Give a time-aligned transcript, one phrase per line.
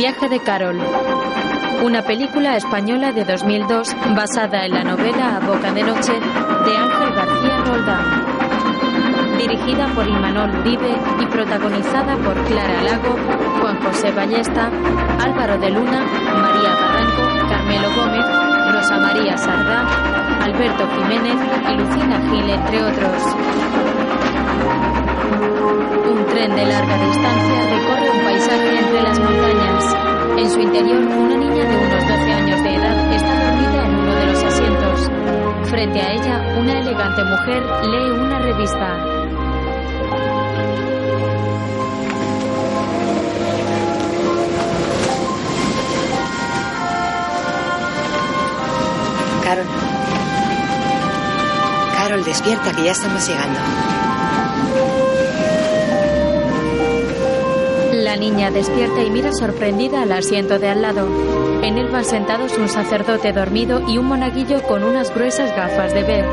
[0.00, 0.78] viaje de Carol.
[1.82, 7.14] Una película española de 2002 basada en la novela A Boca de Noche de Ángel
[7.14, 9.36] García Roldán.
[9.36, 13.14] Dirigida por Imanol Uribe y protagonizada por Clara Lago,
[13.60, 14.70] Juan José Ballesta,
[15.18, 18.24] Álvaro de Luna, María Barranco, Carmelo Gómez,
[18.72, 19.86] Rosa María Sardá,
[20.40, 21.36] Alberto Jiménez
[21.68, 23.99] y Lucina Gil, entre otros.
[25.30, 29.96] Un tren de larga distancia recorre un paisaje entre las montañas.
[30.36, 34.14] En su interior, una niña de unos 12 años de edad está dormida en uno
[34.14, 35.10] de los asientos.
[35.70, 39.20] Frente a ella, una elegante mujer lee una revista.
[49.44, 49.66] Carol.
[51.96, 53.99] Carol, despierta, que ya estamos llegando.
[58.20, 61.08] Niña despierta y mira sorprendida al asiento de al lado.
[61.62, 66.02] En él van sentados un sacerdote dormido y un monaguillo con unas gruesas gafas de
[66.02, 66.24] ver.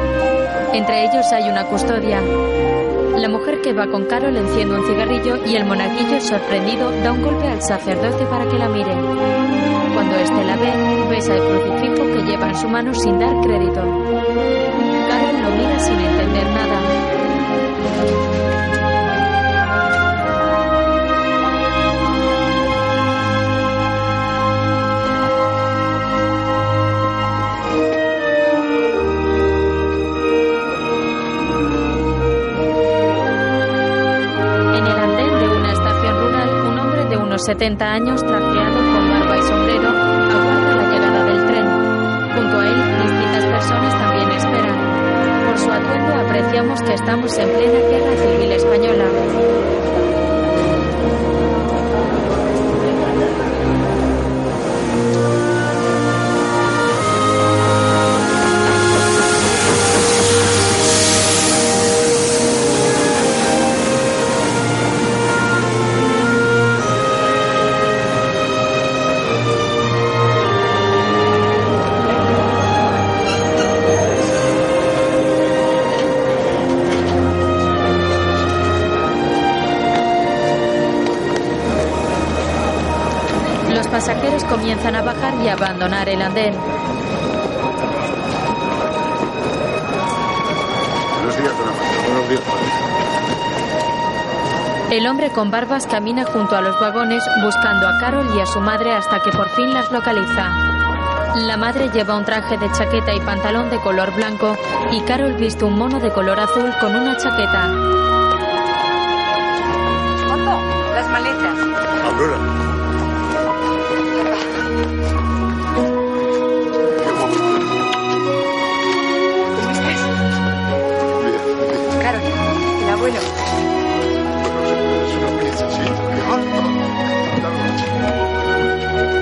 [0.73, 2.21] Entre ellos hay una custodia.
[3.15, 7.21] La mujer que va con Carol enciende un cigarrillo y el monaguillo, sorprendido, da un
[7.21, 8.93] golpe al sacerdote para que la mire.
[9.93, 13.81] Cuando éste la ve, besa el crucifijo que lleva en su mano sin dar crédito.
[15.09, 16.26] Carol lo mira sin entender
[37.47, 41.65] 70 años, trajeado con barba y sombrero, aguarda la llegada del tren.
[42.35, 45.47] Junto a él, distintas personas también esperan.
[45.47, 49.56] Por su atuendo apreciamos que estamos en plena guerra civil española.
[85.43, 86.53] Y abandonar el andén.
[91.15, 91.53] Buenos días.
[92.05, 92.41] Buenos días,
[94.91, 98.61] El hombre con barbas camina junto a los vagones buscando a Carol y a su
[98.61, 100.49] madre hasta que por fin las localiza.
[101.35, 104.55] La madre lleva un traje de chaqueta y pantalón de color blanco
[104.91, 107.67] y Carol viste un mono de color azul con una chaqueta.
[110.33, 110.61] Otto,
[110.95, 111.57] las maletas.
[112.05, 112.76] Aurora.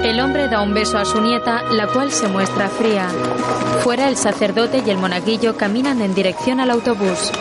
[0.03, 3.09] El hombre da un beso a su nieta, la cual se muestra fría.
[3.81, 7.31] Fuera el sacerdote y el monaguillo caminan en dirección al autobús.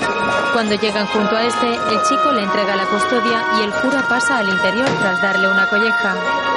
[0.52, 4.38] Cuando llegan junto a este, el chico le entrega la custodia y el cura pasa
[4.38, 6.53] al interior tras darle una colleja.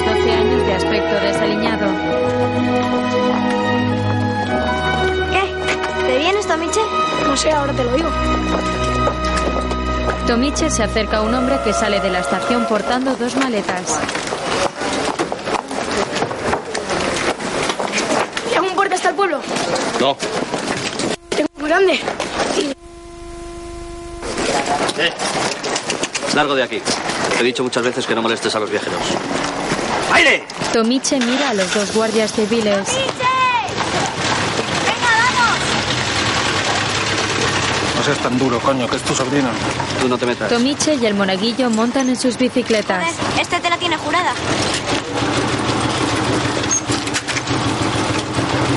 [0.00, 1.86] Unos 12 años de aspecto desaliñado.
[5.32, 6.06] ¿Qué?
[6.06, 6.80] ¿Te vienes, Tomiche?
[7.26, 8.08] No sé, ahora te lo digo.
[10.26, 13.98] Tomiche se acerca a un hombre que sale de la estación portando dos maletas.
[18.52, 19.40] ¿Tengo un puerto hasta el pueblo?
[20.00, 20.16] No.
[21.30, 22.00] Tengo muy grande.
[24.98, 25.12] ¿Eh?
[26.34, 26.80] Largo de aquí.
[27.36, 29.00] Te he dicho muchas veces que no molestes a los viajeros.
[30.20, 30.44] ¡Aire!
[30.74, 32.86] Tomiche mira a los dos guardias civiles.
[37.96, 39.48] No seas tan duro, coño, que es tu sobrino.
[39.98, 40.50] Tú no te metas.
[40.50, 43.14] Tomiche y el monaguillo montan en sus bicicletas.
[43.40, 44.34] Este te la tiene jurada.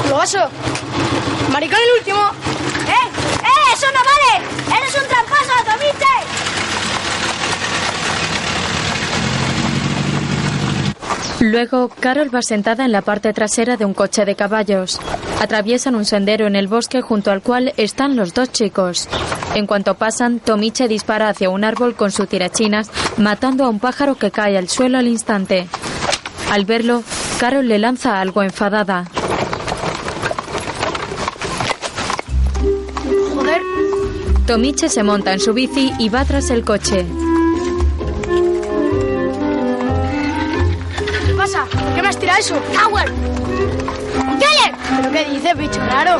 [0.07, 0.49] ¡Lo vaso!
[1.51, 2.21] ¡Maricón el último!
[2.87, 3.07] ¡Eh!
[3.43, 3.73] ¡Eh!
[3.73, 4.79] ¡Eso no vale!
[4.79, 6.13] ¡Eres un tramposo, Tomiche!
[11.43, 14.97] Luego, Carol va sentada en la parte trasera de un coche de caballos.
[15.41, 19.09] Atraviesan un sendero en el bosque junto al cual están los dos chicos.
[19.53, 24.15] En cuanto pasan, Tomiche dispara hacia un árbol con su tirachinas, matando a un pájaro
[24.15, 25.67] que cae al suelo al instante.
[26.49, 27.03] Al verlo,
[27.41, 29.03] Carol le lanza algo enfadada.
[33.35, 33.61] Joder,
[34.47, 37.05] Tomiche se monta en su bici y va tras el coche.
[42.43, 42.59] Eso?
[42.75, 43.11] ¡Howard!
[44.97, 46.19] ¿Pero qué dices, bicho raro?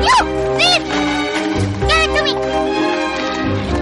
[0.00, 0.14] ¡Yo!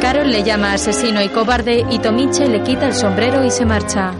[0.00, 4.12] Carol le llama asesino y cobarde y Tomiche le quita el sombrero y se marcha.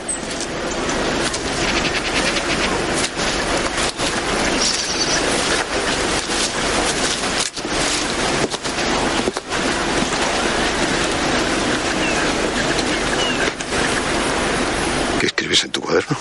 [15.21, 16.17] ¿Qué escribes en tu cuaderno?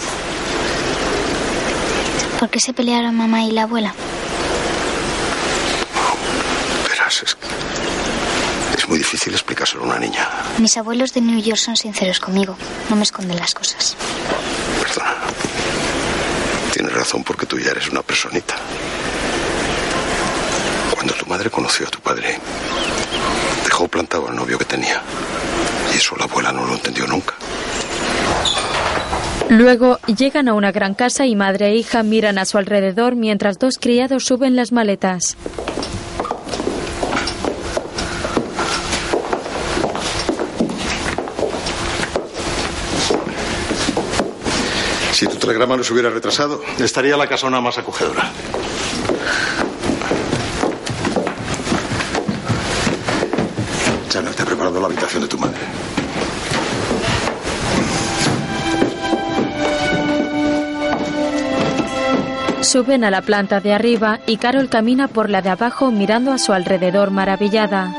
[2.40, 3.94] ¿Por qué se pelearon mamá y la abuela?
[6.90, 7.38] Verás, es,
[8.78, 9.00] es muy
[9.82, 10.28] una niña.
[10.60, 12.56] Mis abuelos de New York son sinceros conmigo.
[12.90, 13.96] No me esconden las cosas.
[14.82, 15.16] Perdona.
[16.72, 18.56] Tienes razón porque tú ya eres una personita.
[20.94, 22.40] Cuando tu madre conoció a tu padre,
[23.64, 25.02] dejó plantado al novio que tenía.
[25.94, 27.36] Y eso la abuela no lo entendió nunca.
[29.50, 33.60] Luego llegan a una gran casa y madre e hija miran a su alrededor mientras
[33.60, 35.38] dos criados suben las maletas.
[45.44, 48.32] Telegrama no se hubiera retrasado, Estaría la casona más acogedora.
[54.08, 55.60] Chana te ha preparado la habitación de tu madre.
[62.62, 66.38] Suben a la planta de arriba y Carol camina por la de abajo mirando a
[66.38, 67.94] su alrededor maravillada.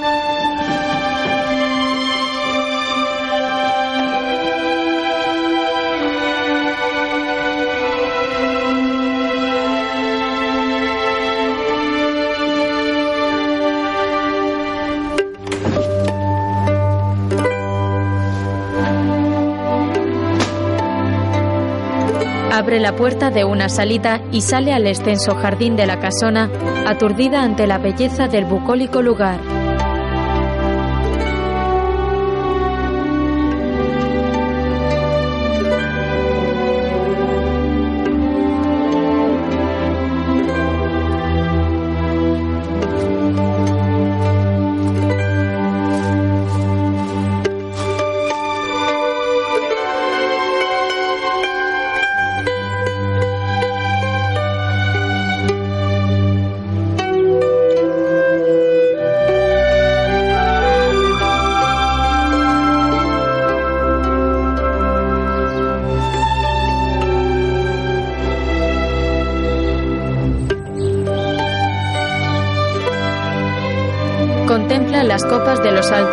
[22.55, 26.49] Abre la puerta de una salita y sale al extenso jardín de la casona,
[26.87, 29.41] aturdida ante la belleza del bucólico lugar.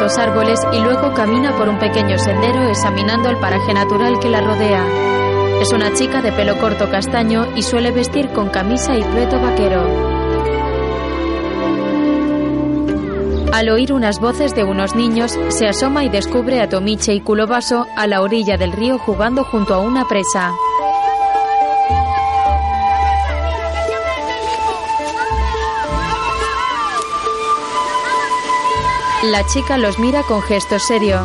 [0.01, 4.41] Altos árboles y luego camina por un pequeño sendero examinando el paraje natural que la
[4.41, 4.83] rodea.
[5.61, 9.83] Es una chica de pelo corto castaño y suele vestir con camisa y tueto vaquero.
[13.51, 17.85] Al oír unas voces de unos niños, se asoma y descubre a Tomiche y Culovaso
[17.95, 20.51] a la orilla del río jugando junto a una presa.
[29.23, 31.23] La chica los mira con gesto serio.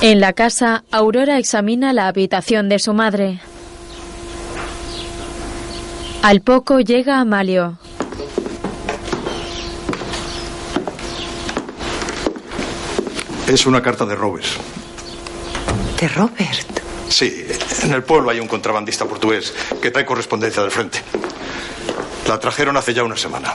[0.00, 3.40] En la casa, Aurora examina la habitación de su madre.
[6.22, 7.78] Al poco llega Amalio.
[13.46, 14.58] Es una carta de Robes.
[16.04, 16.82] De Robert.
[17.08, 17.46] Sí,
[17.82, 21.00] en el pueblo hay un contrabandista portugués que trae correspondencia del frente.
[22.28, 23.54] La trajeron hace ya una semana.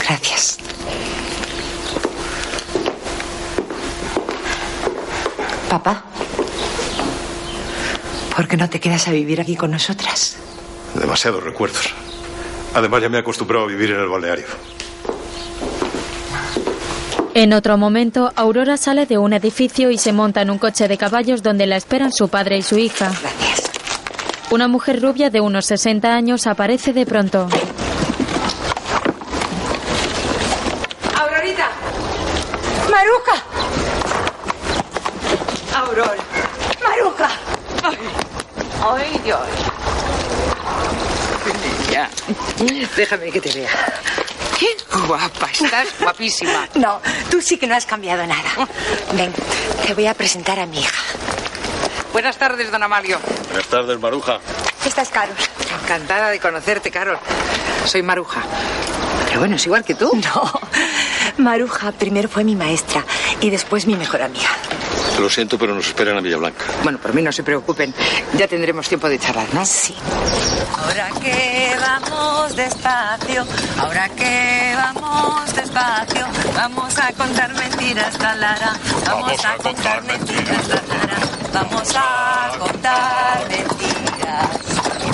[0.00, 0.58] Gracias.
[0.58, 0.58] Gracias.
[5.68, 6.02] Papá,
[8.34, 10.34] ¿por qué no te quedas a vivir aquí con nosotras?
[10.94, 11.94] Demasiados recuerdos.
[12.74, 14.73] Además, ya me he acostumbrado a vivir en el balneario.
[17.36, 20.96] En otro momento, Aurora sale de un edificio y se monta en un coche de
[20.96, 23.10] caballos donde la esperan su padre y su hija.
[23.20, 23.70] Gracias.
[24.52, 27.48] Una mujer rubia de unos 60 años aparece de pronto.
[31.18, 31.68] Aurorita.
[32.88, 33.42] Maruja.
[35.76, 36.22] Aurora.
[36.84, 37.30] Maruja.
[38.80, 39.40] Ay, Dios.
[41.90, 42.08] Ya.
[42.96, 43.70] Déjame que te vea.
[44.58, 46.68] Qué guapa, estás guapísima.
[46.74, 48.50] No, tú sí que no has cambiado nada.
[49.14, 49.32] Ven,
[49.86, 51.02] te voy a presentar a mi hija.
[52.12, 53.18] Buenas tardes, don Amalio.
[53.48, 54.38] Buenas tardes, Maruja.
[54.84, 55.34] Esta es Carol.
[55.82, 57.18] Encantada de conocerte, Carol.
[57.86, 58.42] Soy Maruja.
[59.26, 60.10] Pero bueno, es igual que tú.
[60.14, 60.60] No,
[61.38, 63.04] Maruja primero fue mi maestra
[63.40, 64.48] y después mi mejor amiga.
[65.18, 66.64] Lo siento, pero nos esperan a Villablanca.
[66.82, 67.94] Bueno, por mí no se preocupen.
[68.36, 69.64] Ya tendremos tiempo de charlar, ¿no?
[69.64, 69.94] Sí.
[70.76, 73.46] Ahora que vamos despacio,
[73.78, 78.72] ahora que vamos despacio, vamos a contar mentiras, talara,
[79.06, 81.18] vamos a contar mentiras, talara,
[81.52, 83.94] vamos a contar mentiras.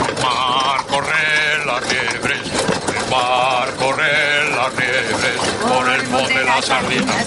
[0.08, 2.48] el mar corren las liebres,
[2.84, 5.29] por el mar corren las liebres, por
[6.40, 7.26] el monte las sardinas,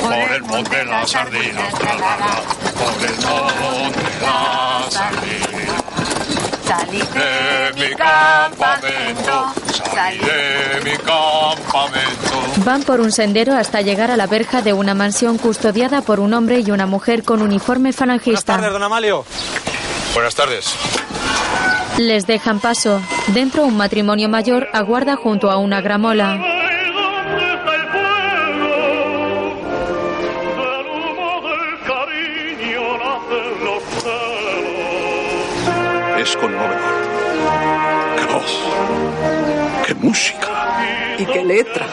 [0.00, 1.84] por el monte las sardinas, por
[3.08, 3.16] el
[3.60, 5.84] monte las sardinas.
[6.64, 9.52] Salí De mi campamento,
[9.94, 12.64] salí de mi campamento.
[12.64, 16.32] Van por un sendero hasta llegar a la verja de una mansión custodiada por un
[16.32, 18.56] hombre y una mujer con uniforme falangista.
[18.56, 19.24] don Amalio.
[20.14, 20.74] Buenas tardes.
[21.98, 23.00] Les dejan paso.
[23.28, 26.53] Dentro, un matrimonio mayor aguarda junto a una gramola.
[36.18, 37.04] Es conmovedor.
[38.16, 38.62] ¡Qué voz!
[39.86, 40.48] ¡Qué música!
[41.18, 41.86] ¿Y qué letra?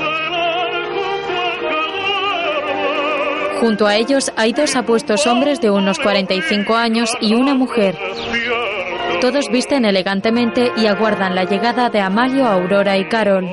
[3.59, 7.95] Junto a ellos hay dos apuestos hombres de unos 45 años y una mujer.
[9.21, 13.47] Todos visten elegantemente y aguardan la llegada de Amalio, Aurora y Carol.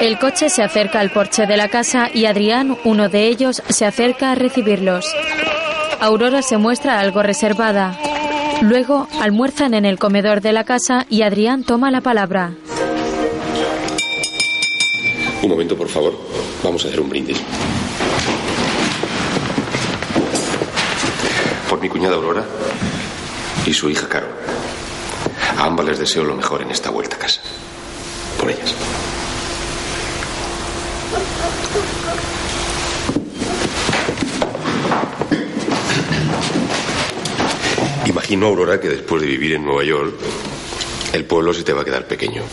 [0.00, 3.84] El coche se acerca al porche de la casa y Adrián, uno de ellos, se
[3.84, 5.04] acerca a recibirlos.
[6.00, 7.98] Aurora se muestra algo reservada.
[8.62, 12.54] Luego almuerzan en el comedor de la casa y Adrián toma la palabra.
[15.42, 16.18] Un momento, por favor.
[16.64, 17.42] Vamos a hacer un brindis.
[21.68, 22.44] Por mi cuñada Aurora
[23.66, 24.30] y su hija Carol.
[25.58, 27.42] A ambas les deseo lo mejor en esta vuelta a casa.
[28.38, 28.74] Por ellas.
[38.30, 40.14] Imagino, Aurora, que después de vivir en Nueva York,
[41.12, 42.44] el pueblo se te va a quedar pequeño.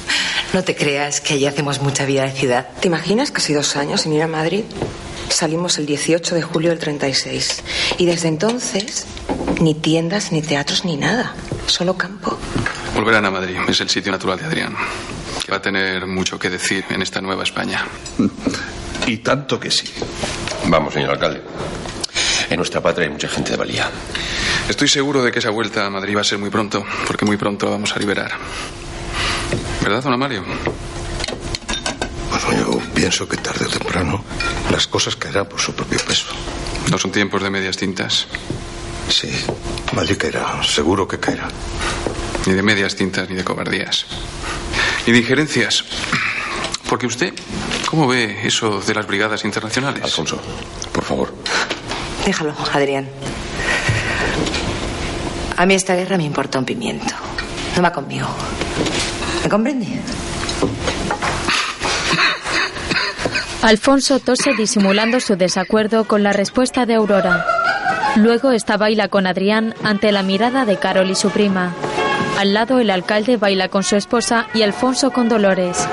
[0.52, 2.68] No te creas que allí hacemos mucha vida de ciudad.
[2.82, 4.64] ¿Te imaginas casi dos años sin ir a Madrid?
[5.30, 7.62] Salimos el 18 de julio del 36.
[8.00, 9.06] Y desde entonces,
[9.62, 11.36] ni tiendas, ni teatros, ni nada.
[11.68, 12.40] Solo campo.
[12.96, 13.58] Volverán a Madrid.
[13.68, 14.76] Es el sitio natural de Adrián.
[15.46, 17.86] Que va a tener mucho que decir en esta nueva España.
[19.06, 19.88] Y tanto que sí.
[20.66, 21.44] Vamos, señor alcalde.
[22.50, 23.92] En nuestra patria hay mucha gente de valía.
[24.70, 27.38] Estoy seguro de que esa vuelta a Madrid va a ser muy pronto, porque muy
[27.38, 28.32] pronto la vamos a liberar.
[29.82, 30.44] ¿Verdad, don Amario?
[32.30, 34.24] Bueno, yo pienso que tarde o temprano
[34.72, 36.28] las cosas caerán por su propio peso.
[36.92, 38.28] No son tiempos de medias tintas.
[39.10, 39.30] Sí,
[39.94, 41.48] Madrid caerá, seguro que caerá.
[42.46, 44.06] Ni de medias tintas ni de cobardías.
[45.06, 45.86] Ni de injerencias.
[46.90, 47.34] Porque usted,
[47.90, 50.04] ¿cómo ve eso de las brigadas internacionales?
[50.04, 50.42] Alfonso,
[50.92, 51.34] por favor.
[52.26, 53.10] Déjalo, Adrián.
[55.58, 57.14] A mí esta guerra me importa un pimiento.
[57.76, 58.28] No va conmigo.
[59.44, 59.88] ¿Me comprende?
[63.64, 67.44] Alfonso tose disimulando su desacuerdo con la respuesta de Aurora.
[68.16, 71.74] Luego esta baila con Adrián ante la mirada de Carol y su prima.
[72.38, 75.88] Al lado el alcalde baila con su esposa y Alfonso con Dolores.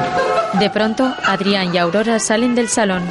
[0.58, 3.02] De pronto, Adrián y Aurora salen del salón.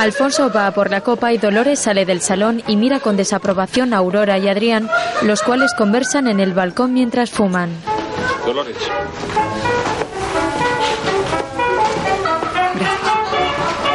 [0.00, 3.92] Alfonso va a por la copa y Dolores sale del salón y mira con desaprobación
[3.92, 4.88] a Aurora y Adrián,
[5.20, 7.68] los cuales conversan en el balcón mientras fuman.
[8.46, 8.78] Dolores.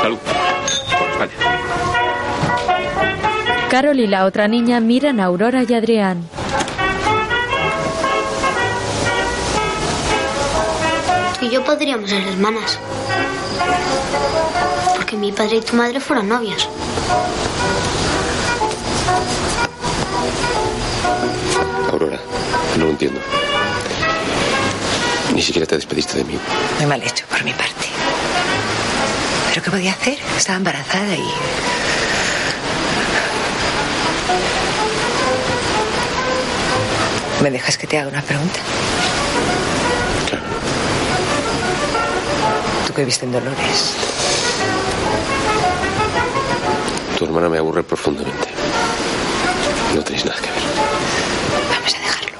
[0.03, 0.19] Salud.
[0.99, 1.31] Por España.
[3.71, 6.21] Carol y la otra niña miran a Aurora y Adrián.
[11.39, 12.79] Tú y yo podríamos ser hermanas.
[15.19, 16.67] Mi padre y tu madre fueron novios.
[21.91, 22.19] Aurora,
[22.77, 23.19] no lo entiendo.
[25.33, 26.37] Ni siquiera te despediste de mí.
[26.77, 27.87] Muy mal hecho por mi parte.
[29.49, 30.17] ¿Pero qué podía hacer?
[30.37, 31.25] Estaba embarazada y...
[37.41, 38.59] ¿Me dejas que te haga una pregunta?
[42.85, 44.14] ¿Tú qué viste en Dolores?
[47.17, 48.47] Tu hermana me aburre profundamente.
[49.95, 50.63] No tenéis nada que ver.
[51.71, 52.35] Vamos a dejarlo.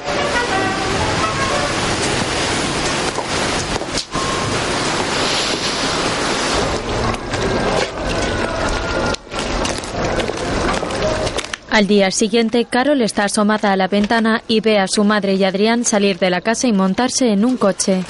[11.72, 15.44] Al día siguiente, Carol está asomada a la ventana y ve a su madre y
[15.46, 18.03] Adrián salir de la casa y montarse en un coche.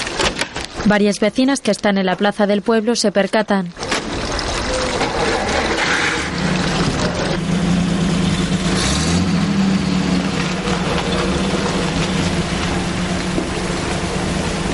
[0.86, 3.72] Varias vecinas que están en la plaza del pueblo se percatan.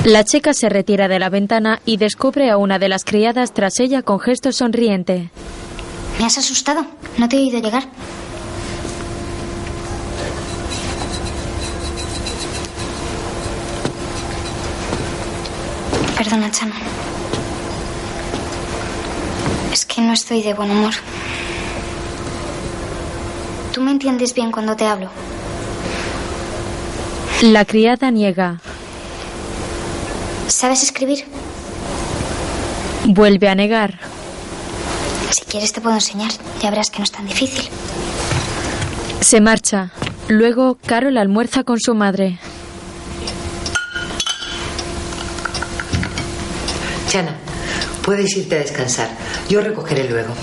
[0.06, 3.80] La chica se retira de la ventana y descubre a una de las criadas tras
[3.80, 5.30] ella con gesto sonriente.
[6.18, 6.88] ¿Me has asustado?
[7.20, 7.84] No te he oído llegar.
[16.18, 16.74] Perdona, Chana.
[19.72, 20.94] Es que no estoy de buen humor.
[23.72, 25.10] Tú me entiendes bien cuando te hablo.
[27.44, 28.60] La criada niega.
[30.52, 31.24] ¿Sabes escribir?
[33.06, 34.00] Vuelve a negar.
[35.32, 36.30] Si quieres te puedo enseñar.
[36.62, 37.70] Ya verás que no es tan difícil.
[39.22, 39.92] Se marcha.
[40.28, 42.38] Luego, Carol almuerza con su madre.
[47.08, 47.36] Chana,
[48.04, 49.10] puedes irte a descansar.
[49.50, 50.34] Yo recogeré luego.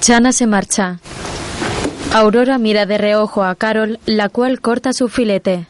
[0.00, 1.00] Chana se marcha.
[2.14, 5.66] Aurora mira de reojo a Carol, la cual corta su filete.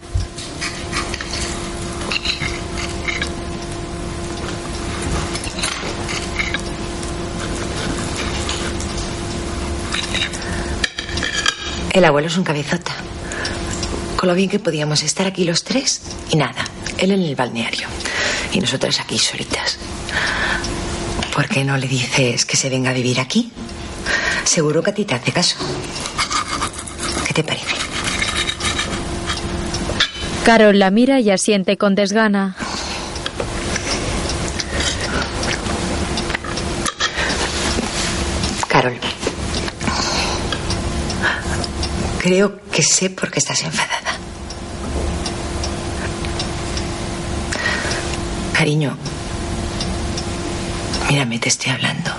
[11.98, 12.92] El abuelo es un cabezota.
[14.16, 16.64] Con lo bien que podíamos estar aquí los tres y nada.
[16.96, 17.88] Él en el balneario.
[18.52, 19.78] Y nosotras aquí solitas.
[21.34, 23.50] ¿Por qué no le dices que se venga a vivir aquí?
[24.44, 25.56] Seguro que a ti te hace caso.
[27.26, 27.74] ¿Qué te parece?
[30.44, 32.54] Carol la mira y asiente con desgana.
[38.68, 39.00] Carol.
[42.28, 44.18] Creo que sé por qué estás enfadada.
[48.52, 48.94] Cariño,
[51.08, 52.10] mírame, te estoy hablando.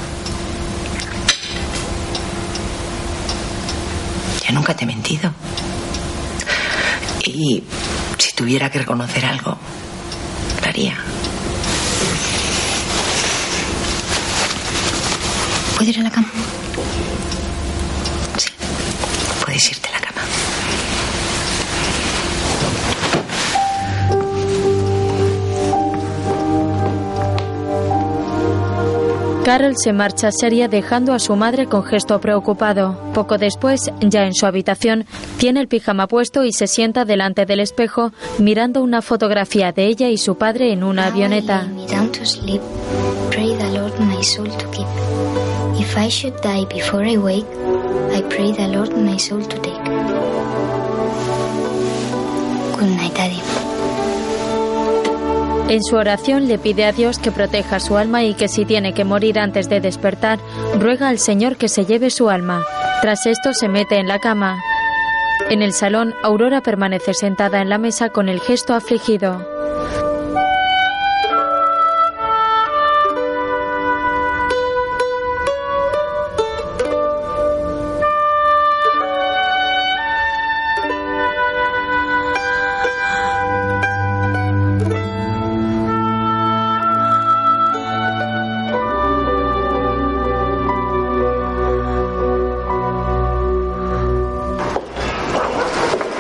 [4.48, 5.32] Yo nunca te he mentido.
[7.24, 7.64] Y
[8.18, 9.60] si tuviera que reconocer algo,
[10.60, 10.98] lo haría.
[15.78, 16.30] ¿Puedo ir a la cama?
[29.50, 32.96] Carol se marcha seria dejando a su madre con gesto preocupado.
[33.16, 35.08] Poco después, ya en su habitación,
[35.40, 40.10] tiene el pijama puesto y se sienta delante del espejo mirando una fotografía de ella
[40.10, 41.68] y su padre en una avioneta.
[52.78, 53.39] Good night, Daddy.
[55.70, 58.94] En su oración le pide a Dios que proteja su alma y que si tiene
[58.94, 60.40] que morir antes de despertar,
[60.80, 62.64] ruega al Señor que se lleve su alma.
[63.04, 64.58] Tras esto se mete en la cama.
[65.52, 69.59] En el salón, Aurora permanece sentada en la mesa con el gesto afligido.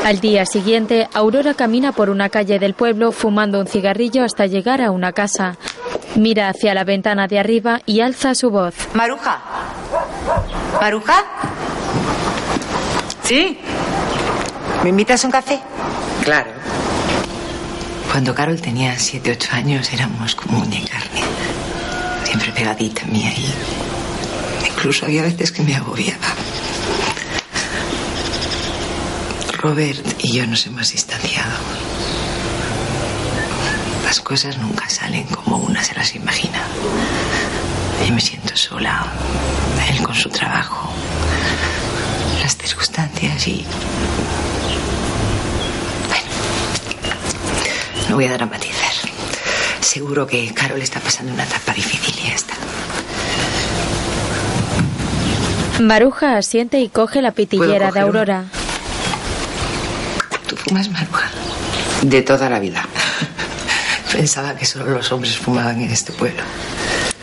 [0.09, 4.81] Al día siguiente, Aurora camina por una calle del pueblo fumando un cigarrillo hasta llegar
[4.81, 5.55] a una casa.
[6.15, 8.73] Mira hacia la ventana de arriba y alza su voz.
[8.95, 9.39] Maruja.
[10.81, 11.23] ¿Maruja?
[13.21, 13.59] ¿Sí?
[14.81, 15.59] ¿Me invitas a un café?
[16.23, 16.49] Claro.
[18.11, 21.21] Cuando Carol tenía 7, 8 años éramos como uña y carne.
[22.23, 23.53] Siempre pegadita a mí ahí.
[24.71, 26.38] Incluso había veces que me agobiaba.
[29.61, 31.51] Robert y yo nos hemos distanciado.
[34.05, 36.59] Las cosas nunca salen como una se las imagina.
[38.07, 39.05] Yo me siento sola,
[39.89, 40.89] él con su trabajo,
[42.41, 43.65] las circunstancias y...
[46.07, 46.25] Bueno,
[48.09, 48.93] no voy a dramatizar.
[49.81, 52.53] Seguro que Carol está pasando una etapa difícil y ya está.
[55.81, 57.99] Maruja asiente y coge la pitillera de?
[57.99, 58.45] Aurora.
[60.69, 61.31] ¿Tú fumas, Maruja?
[62.03, 62.83] De toda la vida.
[64.11, 66.43] Pensaba que solo los hombres fumaban en este pueblo.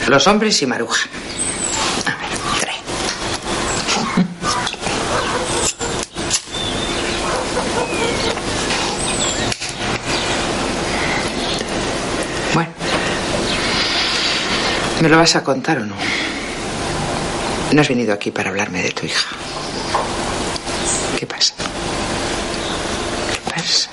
[0.09, 1.09] Los hombres y Maruja.
[12.53, 12.71] Bueno.
[15.01, 15.95] ¿Me lo vas a contar o no?
[17.71, 19.37] No has venido aquí para hablarme de tu hija.
[21.17, 21.55] ¿Qué pasa?
[21.57, 23.91] ¿Qué pasa?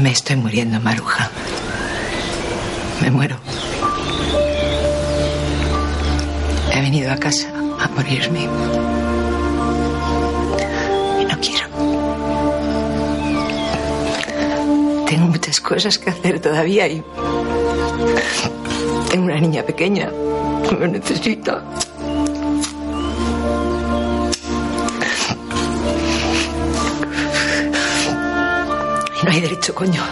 [0.00, 1.30] Me estoy muriendo, Maruja.
[3.00, 3.36] Me muero.
[6.72, 7.48] He venido a casa
[7.80, 8.42] a morirme.
[11.20, 11.66] Y no quiero.
[15.06, 17.02] Tengo muchas cosas que hacer todavía y...
[19.10, 20.10] Tengo una niña pequeña
[20.68, 21.62] que me necesita.
[29.74, 30.02] Coño.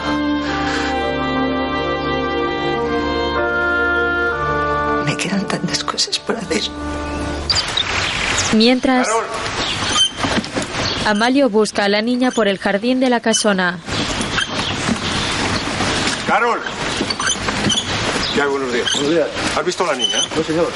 [5.06, 6.62] Me quedan tantas cosas por hacer.
[8.54, 9.08] Mientras,
[11.06, 13.78] Amalio busca a la niña por el jardín de la casona.
[16.26, 16.60] Carol.
[18.34, 18.48] ¿Qué hay?
[18.48, 18.92] Buenos días.
[18.94, 19.28] Buenos días.
[19.56, 20.16] ¿Has visto a la niña?
[20.36, 20.70] No, señor.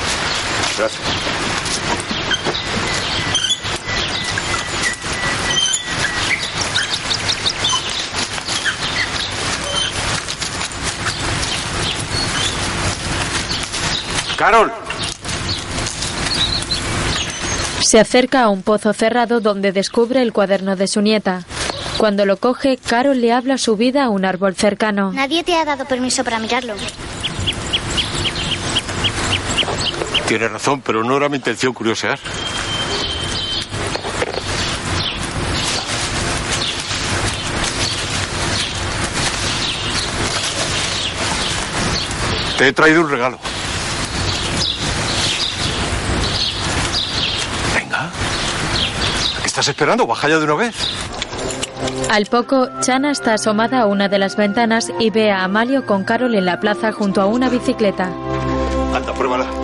[0.78, 1.17] Gracias.
[14.50, 14.72] Carol.
[17.82, 21.44] Se acerca a un pozo cerrado donde descubre el cuaderno de su nieta.
[21.98, 25.12] Cuando lo coge, Carol le habla su vida a un árbol cercano.
[25.12, 26.76] Nadie te ha dado permiso para mirarlo.
[30.26, 32.18] Tienes razón, pero no era mi intención curiosear.
[42.56, 43.38] Te he traído un regalo.
[47.74, 48.10] Venga.
[49.36, 50.06] ¿A qué estás esperando?
[50.06, 50.76] Baja ya de una vez.
[52.10, 56.04] Al poco, Chana está asomada a una de las ventanas y ve a Amalio con
[56.04, 58.08] Carol en la plaza junto a una bicicleta.
[58.94, 59.57] Anda, pruébala.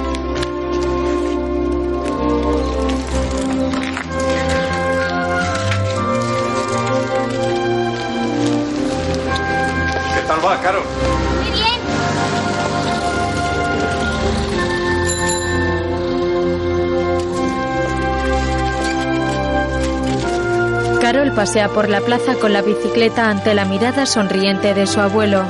[21.34, 25.44] Pasea por la plaza con la bicicleta ante la mirada sonriente de su abuelo.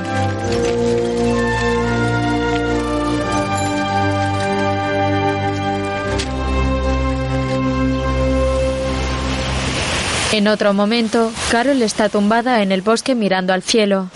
[10.31, 14.09] En otro momento, Carol está tumbada en el bosque mirando al cielo.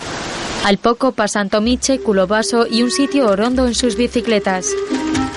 [0.66, 4.66] Al poco pasan Tomiche, Culovaso y un sitio orondo en sus bicicletas.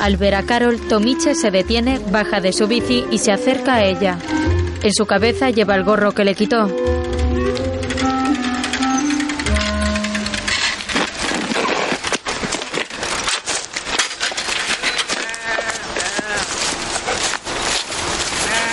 [0.02, 3.86] Al ver a Carol, Tomiche se detiene, baja de su bici y se acerca a
[3.86, 4.18] ella.
[4.84, 6.68] En su cabeza lleva el gorro que le quitó.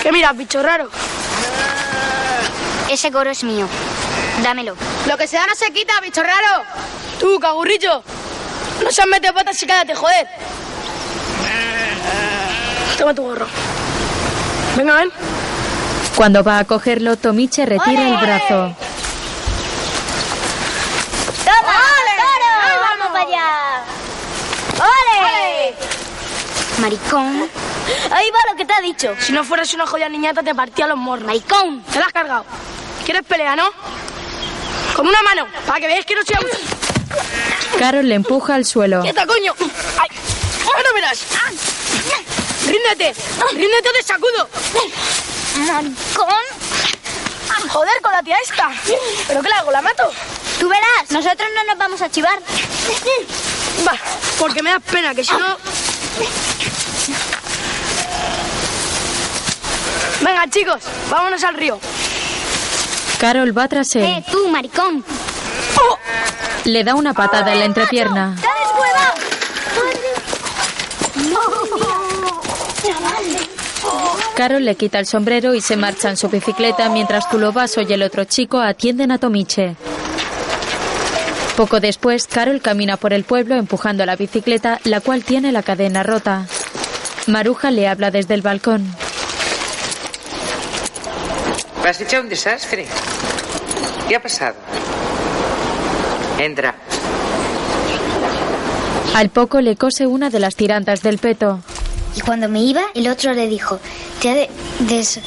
[0.03, 0.89] ¿Qué miras, bicho raro?
[2.89, 3.65] Ese coro es mío.
[4.43, 4.75] Dámelo.
[5.07, 6.65] Lo que se da no se quita, bicho raro.
[7.21, 8.03] Tú, cagurrillo.
[8.83, 10.27] No seas mete patas y cállate, joder.
[12.97, 13.47] Toma tu gorro.
[14.75, 15.30] Venga, ven.
[16.15, 18.75] Cuando va a cogerlo, Tomiche retira el brazo.
[21.43, 21.79] ¡Toma!
[22.17, 22.51] ¡Toro!
[22.61, 23.83] ¡Ay, vamos para allá!
[24.77, 25.75] ¡Ole!
[26.79, 27.49] Maricón.
[28.11, 29.15] Ahí va lo que te ha dicho.
[29.19, 31.25] Si no fueras una joya niñata, te partía los morros.
[31.25, 31.83] Maricón.
[31.91, 32.45] Te la has cargado.
[33.03, 33.69] ¿Quieres pelea, no?
[34.95, 36.57] Con una mano, para que veáis que no soy abuso.
[37.79, 39.01] Carol le empuja al suelo.
[39.01, 39.55] ¡Quieta, coño!
[39.97, 40.09] ¡Ay!
[40.65, 41.25] ¡Ahora verás!
[42.67, 43.15] ¡Ríndete!
[43.53, 44.49] ¡Ríndete o te sacudo!
[45.57, 46.43] Maricón.
[47.69, 48.69] Joder, con la tía esta.
[49.27, 49.71] ¿Pero qué le hago?
[49.71, 50.11] ¿La mato?
[50.59, 52.37] Tú verás, nosotros no nos vamos a chivar.
[53.87, 53.93] Va,
[54.39, 55.57] porque me da pena, que si no...
[60.21, 61.79] Venga, chicos, vámonos al río.
[63.19, 64.03] Carol va tras él.
[64.03, 65.03] Eh, tú, maricón.
[66.65, 68.35] Le da una patada en la entrepierna.
[68.39, 68.47] ¡Te
[74.35, 78.03] Carol le quita el sombrero y se marcha en su bicicleta mientras Culovaso y el
[78.03, 79.75] otro chico atienden a Tomiche.
[81.55, 86.01] Poco después, Carol camina por el pueblo empujando la bicicleta, la cual tiene la cadena
[86.01, 86.47] rota.
[87.27, 88.85] Maruja le habla desde el balcón.
[91.85, 92.87] Has hecho un desastre.
[94.07, 94.55] ¿Qué ha pasado?
[96.39, 96.75] Entra.
[99.13, 101.59] Al poco le cose una de las tirantas del peto.
[102.15, 103.79] Y cuando me iba, el otro le dijo,
[104.21, 105.19] te ha, de- des-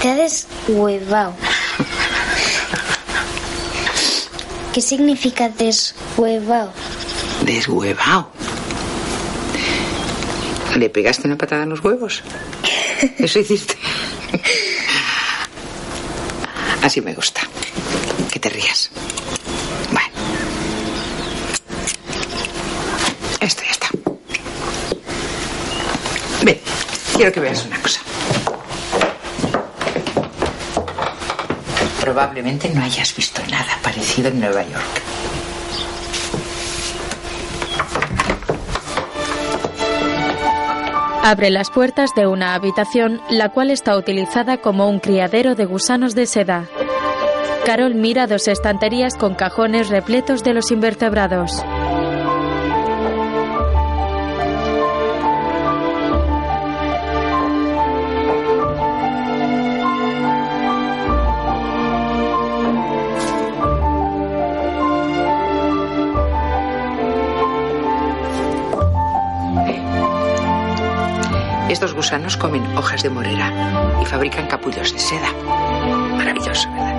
[0.00, 1.34] te ha deshuevado.
[4.72, 6.72] ¿Qué significa deshuevado?
[7.44, 8.30] Deshuevado.
[10.76, 12.22] ¿Le pegaste una patada en los huevos?
[13.18, 13.76] Eso hiciste.
[16.82, 17.40] Así me gusta.
[18.32, 18.90] Que te rías.
[19.92, 20.08] Bueno.
[23.40, 23.88] Esto ya está.
[26.44, 26.60] Ven,
[27.20, 28.00] quiero que veas una cosa.
[32.00, 35.02] Probablemente no hayas visto nada parecido en Nueva York.
[41.22, 46.14] Abre las puertas de una habitación, la cual está utilizada como un criadero de gusanos
[46.14, 46.68] de seda.
[47.66, 51.62] Carol mira dos estanterías con cajones repletos de los invertebrados.
[71.70, 75.32] Estos gusanos comen hojas de morera y fabrican capullos de seda.
[76.16, 76.96] Maravilloso, ¿verdad?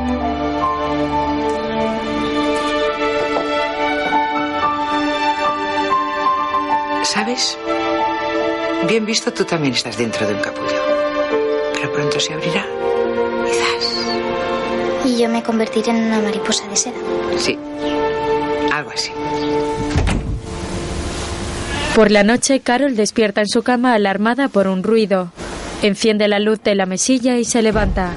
[7.04, 7.58] ¿Sabes?
[8.88, 10.82] Bien visto, tú también estás dentro de un capullo.
[11.74, 12.66] Pero pronto se abrirá.
[15.04, 16.98] Y yo me convertiré en una mariposa de seda.
[17.36, 17.60] Sí.
[21.96, 25.32] Por la noche, Carol despierta en su cama alarmada por un ruido.
[25.82, 28.14] Enciende la luz de la mesilla y se levanta.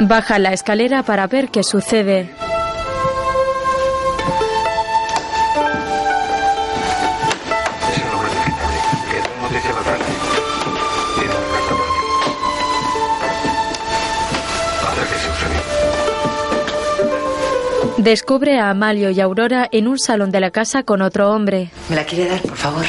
[0.00, 2.30] Baja la escalera para ver qué sucede.
[18.02, 21.70] Descubre a Amalio y Aurora en un salón de la casa con otro hombre.
[21.88, 22.84] ¿Me la quiere dar, por favor?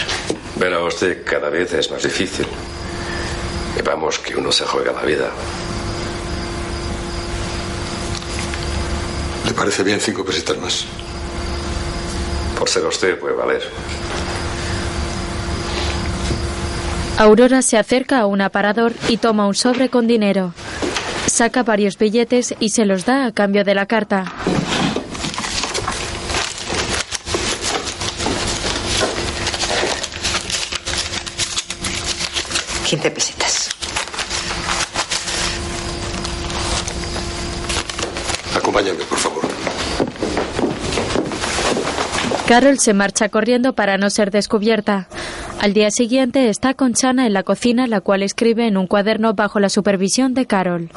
[0.56, 2.47] Verá usted, cada vez es más difícil.
[3.78, 5.30] Y vamos, que uno se juega la vida.
[9.45, 10.86] ¿Le parece bien cinco pesetas más?
[12.58, 13.62] Por ser usted, puede valer.
[17.19, 20.56] Aurora se acerca a un aparador y toma un sobre con dinero.
[21.28, 24.34] Saca varios billetes y se los da a cambio de la carta.
[32.85, 33.69] Quince pesetas.
[38.55, 39.41] Acompáñame, por favor.
[42.47, 45.07] Carol se marcha corriendo para no ser descubierta.
[45.59, 49.33] Al día siguiente está con Chana en la cocina, la cual escribe en un cuaderno
[49.33, 50.89] bajo la supervisión de Carol.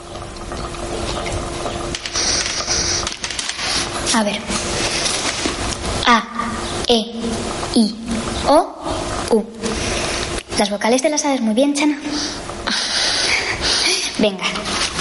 [4.12, 4.40] A ver.
[6.06, 6.24] A,
[6.88, 7.00] E,
[7.74, 7.94] I,
[8.48, 8.74] O,
[9.30, 9.65] U.
[10.58, 11.98] Las vocales te las sabes muy bien, Chana.
[14.18, 14.44] Venga,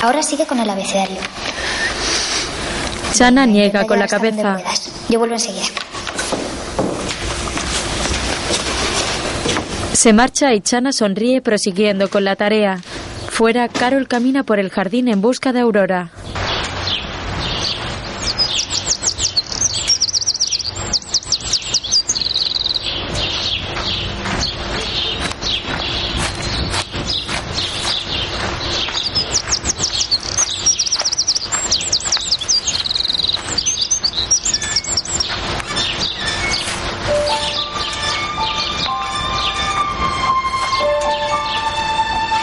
[0.02, 1.18] ahora sigue con el abecedario.
[3.14, 4.58] Chana niega con la cabeza.
[5.08, 5.64] Yo vuelvo enseguida.
[9.94, 12.82] Se marcha y Chana sonríe prosiguiendo con la tarea.
[13.30, 16.10] Fuera, Carol camina por el jardín en busca de Aurora.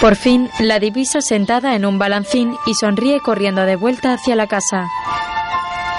[0.02, 4.48] Por fin, la divisa sentada en un balancín y sonríe corriendo de vuelta hacia la
[4.48, 4.88] casa.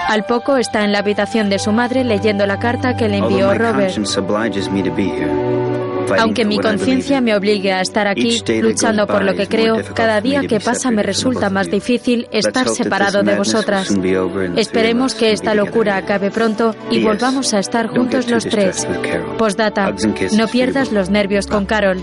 [0.09, 3.53] Al poco está en la habitación de su madre leyendo la carta que le envió
[3.53, 3.95] Robert.
[6.19, 10.41] Aunque mi conciencia me obligue a estar aquí luchando por lo que creo, cada día
[10.41, 13.89] que pasa me resulta más difícil estar separado de vosotras.
[14.57, 18.85] Esperemos que esta locura acabe pronto y volvamos a estar juntos los tres.
[19.37, 19.95] Postdata,
[20.35, 22.01] no pierdas los nervios con Carol.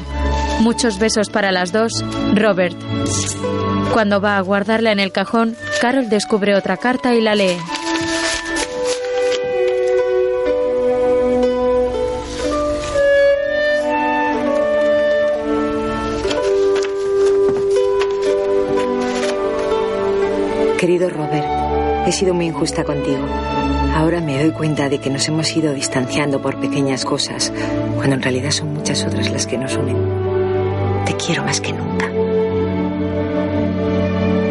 [0.60, 2.76] Muchos besos para las dos, Robert.
[3.94, 7.56] Cuando va a guardarla en el cajón, Carol descubre otra carta y la lee.
[20.78, 23.26] Querido Robert, he sido muy injusta contigo.
[23.94, 27.52] Ahora me doy cuenta de que nos hemos ido distanciando por pequeñas cosas,
[27.96, 30.29] cuando en realidad son muchas otras las que nos unen.
[31.10, 32.06] Te quiero más que nunca.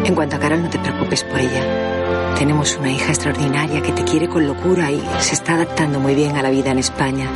[0.04, 2.34] En cuanto a Carol, no te preocupes por ella.
[2.38, 6.36] Tenemos una hija extraordinaria que te quiere con locura y se está adaptando muy bien
[6.36, 7.30] a la vida en España.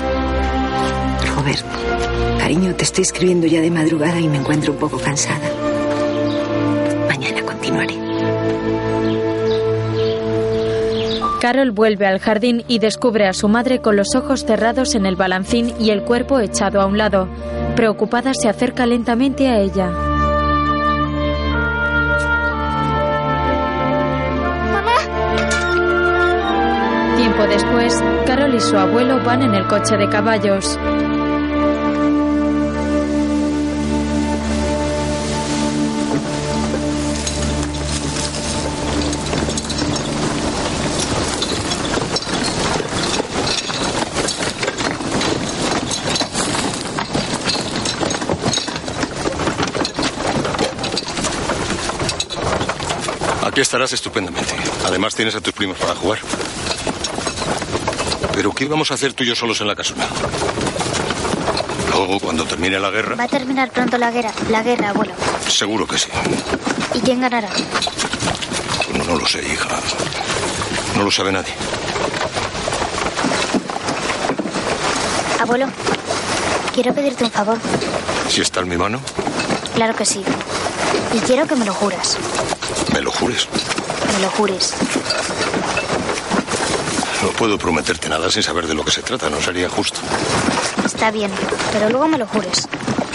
[1.35, 1.65] Robert,
[2.39, 5.49] cariño, te estoy escribiendo ya de madrugada y me encuentro un poco cansada.
[7.09, 7.95] Mañana continuaré.
[11.41, 15.17] Carol vuelve al jardín y descubre a su madre con los ojos cerrados en el
[15.17, 17.27] balancín y el cuerpo echado a un lado.
[17.77, 19.91] Preocupada se acerca lentamente a ella.
[27.17, 30.79] Tiempo después, Carol y su abuelo van en el coche de caballos.
[53.65, 54.55] Estarás estupendamente.
[54.87, 56.19] Además tienes a tus primos para jugar.
[58.35, 60.07] Pero ¿qué vamos a hacer tú y yo solos en la casona?
[61.91, 65.15] Luego, cuando termine la guerra, Va a terminar pronto la guerra, la guerra, abuelo.
[65.49, 66.09] seguro que sí.
[66.95, 67.49] ¿Y quién ganará?
[68.97, 69.69] No, no lo sé, hija.
[70.97, 71.55] No lo sabe nadie.
[75.41, 75.67] Abuelo,
[76.75, 77.59] quiero pedirte un favor.
[78.29, 79.01] Si está en mi mano,
[79.75, 80.23] Claro que sí.
[81.13, 82.17] Y quiero que me lo juras.
[83.25, 83.49] Me lo jures.
[84.13, 84.75] Me lo jures.
[87.23, 89.31] No puedo prometerte nada sin saber de lo que se trata.
[89.31, 90.01] No sería justo.
[90.85, 91.31] Está bien,
[91.73, 92.69] pero luego me lo jures.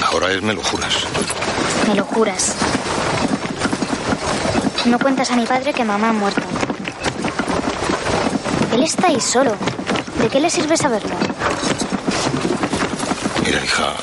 [0.04, 0.95] Ahora es me lo juras.
[1.88, 2.56] Me lo juras.
[4.86, 6.41] No cuentas a mi padre que mamá ha muerto.
[8.74, 9.56] Él está ahí solo.
[10.19, 11.15] ¿De qué le sirve saberlo?
[13.45, 13.93] Mira, hija,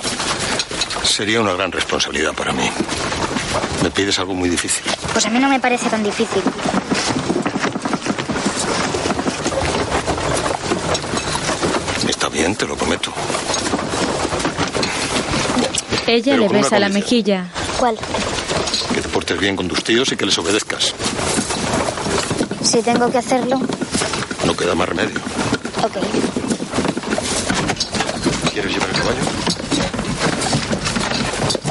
[1.02, 2.70] sería una gran responsabilidad para mí.
[3.82, 4.95] Me pides algo muy difícil.
[5.16, 6.42] Pues a mí no me parece tan difícil.
[12.06, 13.14] Está bien, te lo prometo.
[16.06, 17.46] Ella Pero le besa la mejilla.
[17.78, 17.96] ¿Cuál?
[18.92, 20.92] Que te portes bien con tus tíos y que les obedezcas.
[22.62, 23.58] Si tengo que hacerlo,
[24.44, 25.18] No queda más remedio.
[25.82, 25.96] ok.
[28.52, 29.22] ¿Quieres llevar el caballo?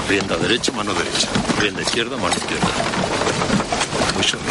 [0.10, 1.28] Rienda derecha, mano derecha.
[1.60, 2.68] Rienda izquierda, mano izquierda.
[4.13, 4.46] Muy suave.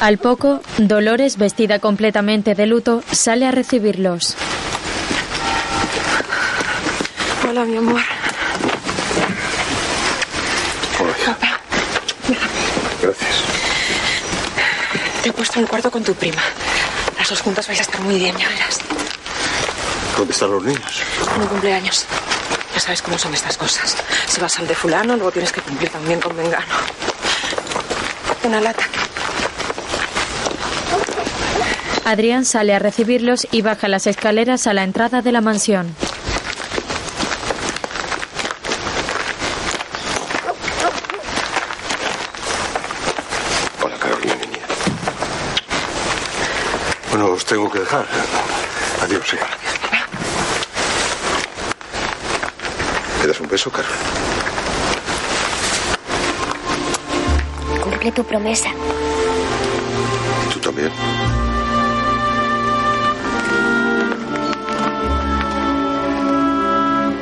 [0.00, 4.36] Al poco, Dolores, vestida completamente de luto, sale a recibirlos.
[7.48, 8.00] Hola, mi amor.
[13.02, 13.36] Gracias.
[15.22, 16.42] Te he puesto en el cuarto con tu prima.
[17.18, 18.80] Las dos juntas vais a estar muy bien, ya verás.
[20.16, 21.02] ¿Dónde están los niños?
[21.34, 22.06] En mi cumpleaños.
[22.72, 23.96] Ya sabes cómo son estas cosas.
[24.26, 26.64] Si vas al de fulano, luego tienes que cumplir también con Mengano.
[28.42, 28.84] Una lata.
[32.06, 35.94] Adrián sale a recibirlos y baja las escaleras a la entrada de la mansión.
[43.82, 44.66] Hola, Carolina, mi niña.
[47.10, 48.06] Bueno, os tengo que dejar.
[49.02, 49.46] Adiós, hija.
[53.66, 53.90] ¿Me das un beso, Carol?
[57.82, 58.70] Cumple tu promesa.
[60.52, 60.90] Tú también.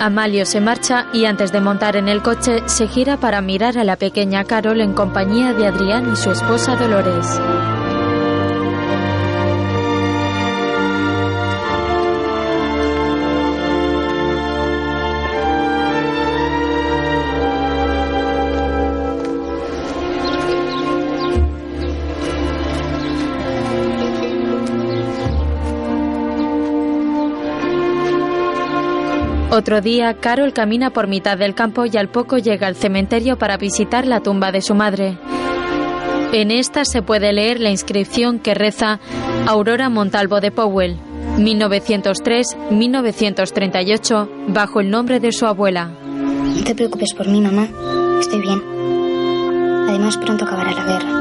[0.01, 3.85] Amalio se marcha y antes de montar en el coche se gira para mirar a
[3.85, 7.41] la pequeña Carol en compañía de Adrián y su esposa Dolores.
[29.55, 33.57] Otro día, Carol camina por mitad del campo y al poco llega al cementerio para
[33.57, 35.17] visitar la tumba de su madre.
[36.33, 38.99] En esta se puede leer la inscripción que reza
[39.47, 40.99] Aurora Montalvo de Powell,
[41.39, 45.87] 1903-1938, bajo el nombre de su abuela.
[45.87, 47.69] No te preocupes por mí, mamá.
[48.19, 48.61] Estoy bien.
[49.89, 51.13] Además, pronto acabará la guerra.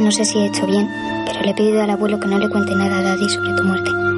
[0.00, 0.88] No sé si he hecho bien,
[1.26, 3.64] pero le he pedido al abuelo que no le cuente nada a Daddy sobre tu
[3.64, 4.09] muerte.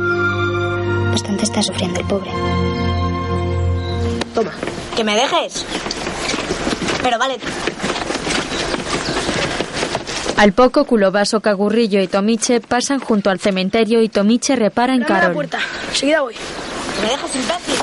[1.12, 2.30] Bastante está sufriendo el pobre.
[4.34, 4.50] Toma,
[4.96, 5.64] que me dejes.
[7.02, 7.36] Pero vale.
[10.38, 15.12] Al poco, Culovaso, Cagurrillo y Tomiche pasan junto al cementerio y Tomiche repara en Dame
[15.14, 15.34] la Carol.
[15.34, 15.58] puerta.
[15.90, 16.34] Enseguida voy.
[17.02, 17.74] ¿Me dejas imbécil?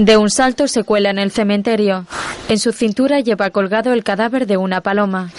[0.00, 2.04] De un salto se cuela en el cementerio.
[2.48, 5.30] En su cintura lleva colgado el cadáver de una paloma.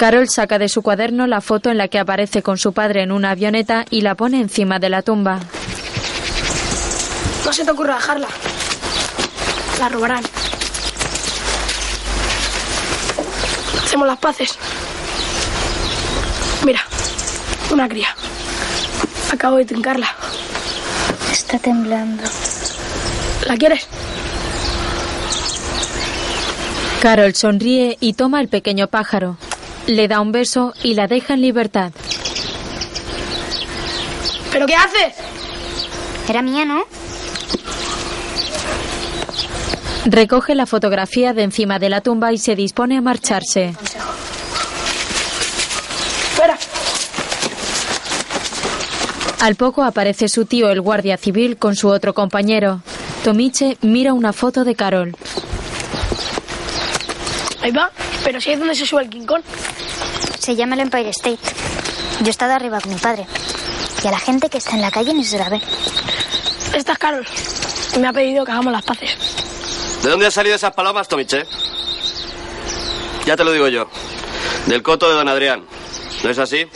[0.00, 3.12] Carol saca de su cuaderno la foto en la que aparece con su padre en
[3.12, 5.40] una avioneta y la pone encima de la tumba.
[7.44, 8.26] No se te ocurra dejarla.
[9.78, 10.24] La robarán.
[13.84, 14.58] Hacemos las paces.
[16.64, 16.80] Mira,
[17.70, 18.08] una cría.
[19.30, 20.14] Acabo de trincarla.
[21.30, 22.22] Está temblando.
[23.46, 23.86] ¿La quieres?
[27.02, 29.36] Carol sonríe y toma el pequeño pájaro.
[29.86, 31.92] Le da un beso y la deja en libertad.
[34.52, 35.14] ¿Pero qué haces?
[36.28, 36.84] Era mía, ¿no?
[40.06, 43.74] Recoge la fotografía de encima de la tumba y se dispone a marcharse.
[46.34, 46.58] Fuera.
[49.40, 52.82] Al poco aparece su tío, el guardia civil, con su otro compañero.
[53.24, 55.16] Tomiche mira una foto de Carol.
[57.62, 57.90] Ahí va.
[58.24, 59.42] Pero si es donde se sube el King Kong.
[60.38, 61.38] Se llama el Empire State.
[62.20, 63.26] Yo he estado arriba con mi padre.
[64.02, 65.60] Y a la gente que está en la calle ni se la ve.
[66.74, 67.26] Esta es Carol.
[67.94, 69.16] Y me ha pedido que hagamos las paces.
[70.02, 71.44] ¿De dónde han salido esas palomas, Tomiche?
[73.26, 73.88] Ya te lo digo yo.
[74.66, 75.64] Del coto de don Adrián.
[76.22, 76.66] ¿No es así?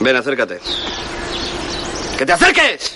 [0.00, 0.60] Ven, acércate.
[2.18, 2.94] ¡Que te acerques!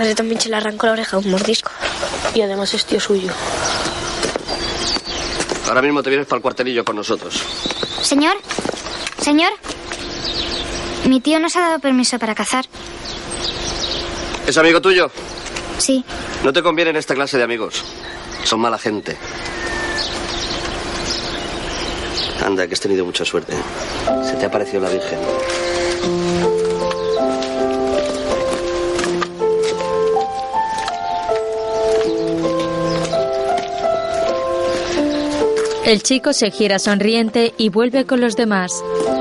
[0.00, 1.70] Padre también se le arrancó la oreja a un mordisco.
[2.34, 3.30] Y además es tío suyo.
[5.68, 7.42] Ahora mismo te vienes para el cuartelillo con nosotros.
[8.00, 8.34] Señor,
[9.20, 9.52] señor.
[11.04, 12.64] Mi tío nos ha dado permiso para cazar.
[14.46, 15.10] ¿Es amigo tuyo?
[15.76, 16.02] Sí.
[16.44, 17.84] No te conviene en esta clase de amigos.
[18.44, 19.18] Son mala gente.
[22.42, 23.52] Anda, que has tenido mucha suerte.
[24.24, 26.59] Se te ha parecido la Virgen.
[35.90, 38.70] El chico se gira sonriente y vuelve con los demás.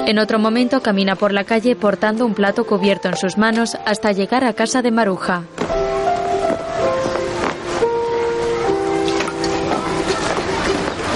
[0.06, 4.12] En otro momento camina por la calle portando un plato cubierto en sus manos hasta
[4.12, 5.46] llegar a casa de Maruja.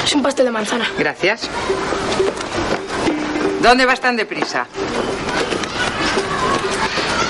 [0.04, 0.90] Es un pastel de manzana.
[0.98, 1.48] Gracias.
[3.62, 4.66] ¿Dónde vas tan deprisa?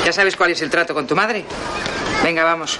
[0.06, 1.44] ¿Ya sabes cuál es el trato con tu madre?
[2.24, 2.80] Venga, vamos.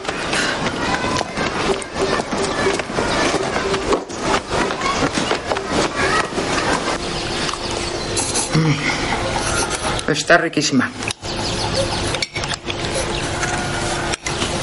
[10.08, 10.92] Está riquísima.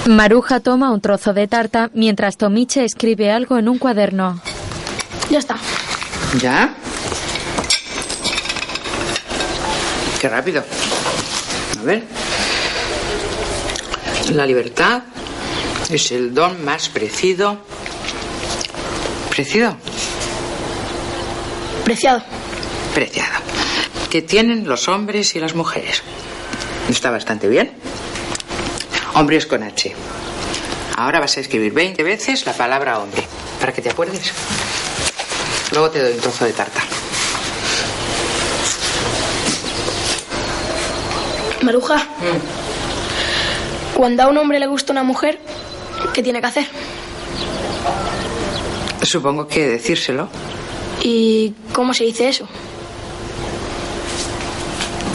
[0.06, 4.40] Maruja toma un trozo de tarta mientras Tomiche escribe algo en un cuaderno.
[5.30, 5.56] Ya está.
[6.40, 6.74] ¿Ya?
[10.20, 10.64] Qué rápido.
[11.80, 12.04] A ver.
[14.34, 15.02] La libertad
[15.88, 17.58] es el don más preciado.
[19.30, 19.76] ¿Preciado?
[21.84, 22.22] Preciado.
[22.94, 23.39] Preciado.
[24.10, 26.02] Que tienen los hombres y las mujeres.
[26.88, 27.70] Está bastante bien.
[29.14, 29.94] Hombres con H.
[30.96, 33.22] Ahora vas a escribir 20 veces la palabra hombre,
[33.60, 34.32] para que te acuerdes.
[35.72, 36.82] Luego te doy un trozo de tarta.
[41.62, 42.06] Maruja.
[43.94, 45.38] Cuando a un hombre le gusta una mujer,
[46.12, 46.66] ¿qué tiene que hacer?
[49.02, 50.28] Supongo que decírselo.
[51.02, 52.48] ¿Y cómo se dice eso?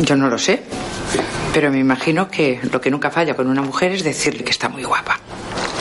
[0.01, 0.63] Yo no lo sé.
[1.53, 4.67] Pero me imagino que lo que nunca falla con una mujer es decirle que está
[4.67, 5.19] muy guapa.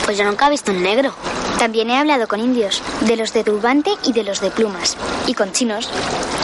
[0.05, 1.13] Pues yo nunca he visto un negro.
[1.59, 4.95] También he hablado con indios, de los de turbante y de los de plumas.
[5.27, 5.89] Y con chinos.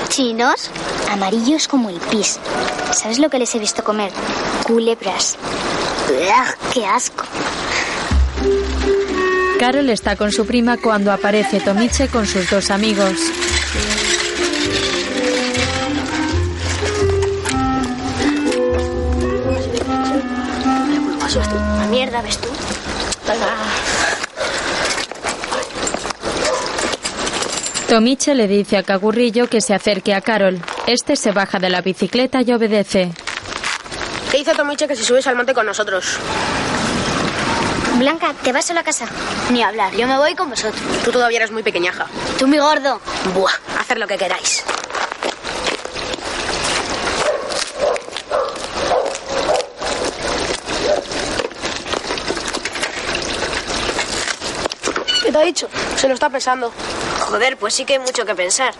[0.09, 0.69] ¿Chinos?
[1.11, 2.39] Amarillos como el pis.
[2.91, 4.11] ¿Sabes lo que les he visto comer?
[4.63, 5.37] Culebras.
[6.09, 6.73] ¡Ugh!
[6.73, 7.23] ¡Qué asco!
[9.59, 13.17] Carol está con su prima cuando aparece Tomiche con sus dos amigos.
[27.91, 30.61] Tomiche le dice a Cagurrillo que se acerque a Carol.
[30.87, 33.11] Este se baja de la bicicleta y obedece.
[34.31, 36.17] ¿Qué dice Tomiche que si subes al monte con nosotros?
[37.97, 39.07] Blanca, ¿te vas a la casa?
[39.51, 40.81] Ni hablar, yo me voy con vosotros.
[41.03, 42.07] Tú todavía eres muy pequeñaja.
[42.39, 43.01] Tú, mi gordo.
[43.33, 44.63] Buah, hacer lo que queráis.
[55.25, 55.67] ¿Qué te ha dicho?
[55.97, 56.71] Se lo está pensando.
[57.31, 58.73] Joder, pues sí que hay mucho que pensar.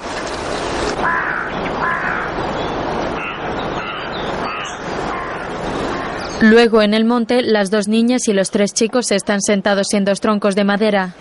[6.41, 10.20] Luego en el monte, las dos niñas y los tres chicos están sentados en dos
[10.20, 11.16] troncos de madera.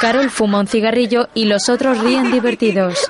[0.00, 2.98] Carol fuma un cigarrillo y los otros ríen divertidos.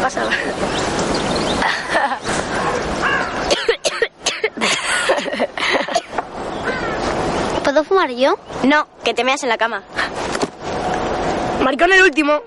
[0.00, 0.22] Pasa.
[7.78, 8.36] ¿Puedo fumar yo?
[8.64, 9.84] No, que te meas en la cama.
[11.62, 12.40] Maricón el último.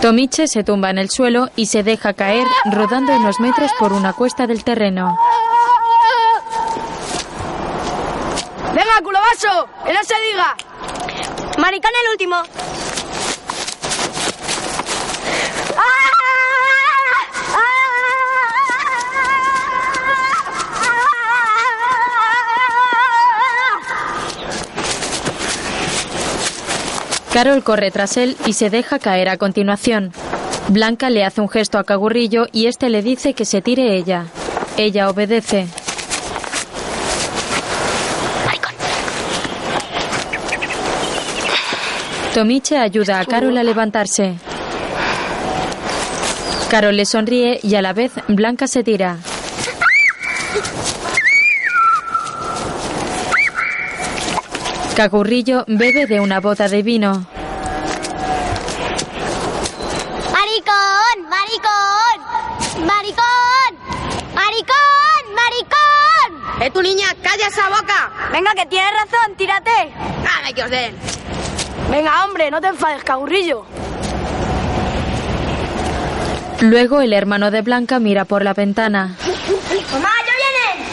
[0.00, 4.12] Tomiche se tumba en el suelo y se deja caer rodando unos metros por una
[4.12, 5.18] cuesta del terreno.
[8.72, 9.68] ¡Venga, culovaso!
[9.84, 10.56] ¡Que no se diga!
[11.58, 12.36] Maricón el último.
[27.38, 30.10] Carol corre tras él y se deja caer a continuación.
[30.66, 34.24] Blanca le hace un gesto a Cagurrillo y este le dice que se tire ella.
[34.76, 35.68] Ella obedece.
[42.34, 44.34] Tomiche ayuda a Carol a levantarse.
[46.68, 49.16] Carol le sonríe y a la vez Blanca se tira.
[54.98, 57.24] Cagurrillo bebe de una bota de vino.
[60.32, 61.22] ¡Maricón!
[61.30, 62.18] ¡Maricón!
[62.84, 63.78] ¡Maricón!
[64.34, 65.22] ¡Maricón!
[65.36, 66.62] ¡Maricón!
[66.62, 67.14] ¡Eh, tu niña!
[67.22, 68.10] ¡Calla esa boca!
[68.32, 69.70] Venga, que tienes razón, tírate.
[70.24, 70.96] ¡Dame que os den!
[71.92, 73.66] Venga, hombre, no te enfades, cagurrillo.
[76.58, 79.14] Luego el hermano de Blanca mira por la ventana.
[79.92, 80.88] ¡Mamá, ya vienen!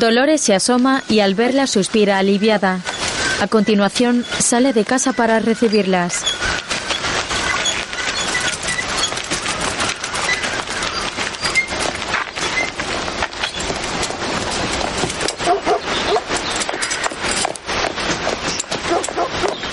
[0.00, 2.80] Dolores se asoma y al verla suspira aliviada.
[3.42, 6.24] A continuación sale de casa para recibirlas.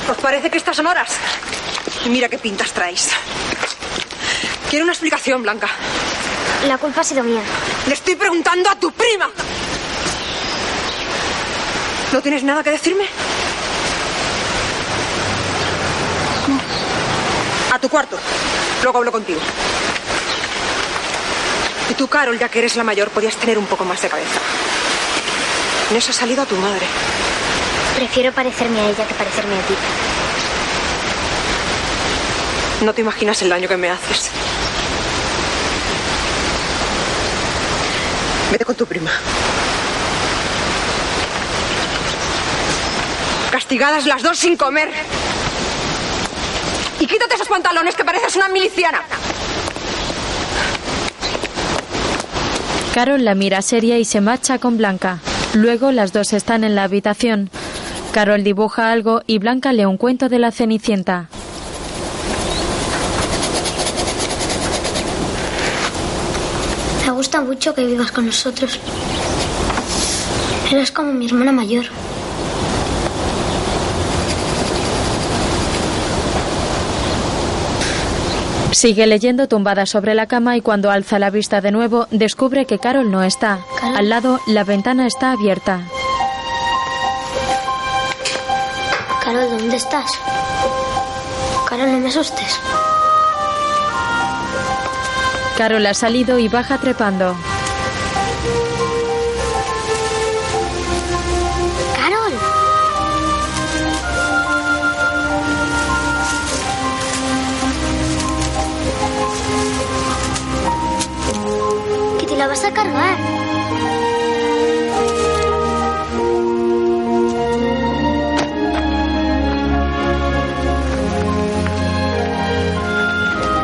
[0.09, 1.09] ¿Os parece que estas son horas?
[2.05, 3.11] Y mira qué pintas traéis.
[4.69, 5.69] Quiero una explicación, Blanca.
[6.67, 7.39] La culpa ha sido mía.
[7.88, 9.30] Le estoy preguntando a tu prima.
[12.12, 13.05] ¿No tienes nada que decirme?
[17.74, 18.18] A tu cuarto.
[18.82, 19.39] Luego hablo contigo.
[21.89, 24.39] Y tú, Carol, ya que eres la mayor, podías tener un poco más de cabeza.
[25.93, 26.86] No se ha salido a tu madre.
[27.95, 29.74] Prefiero parecerme a ella que parecerme a ti.
[32.86, 34.30] No te imaginas el daño que me haces.
[38.51, 39.12] Vete con tu prima.
[43.68, 44.89] Castigadas las dos sin comer.
[47.01, 49.01] Y quítate esos pantalones que pareces una miliciana.
[52.93, 55.20] Carol la mira seria y se marcha con Blanca.
[55.53, 57.49] Luego las dos están en la habitación.
[58.13, 61.28] Carol dibuja algo y Blanca lee un cuento de la Cenicienta.
[67.05, 68.80] Me gusta mucho que vivas con nosotros.
[70.72, 71.88] Eres como mi hermana mayor.
[78.78, 82.78] Sigue leyendo tumbada sobre la cama y cuando alza la vista de nuevo descubre que
[82.78, 83.57] Carol no está.
[83.82, 85.82] Al lado la ventana está abierta.
[89.23, 90.11] Carol, ¿dónde estás?
[91.67, 92.59] Carol, no me asustes.
[95.57, 97.36] Carol ha salido y baja trepando.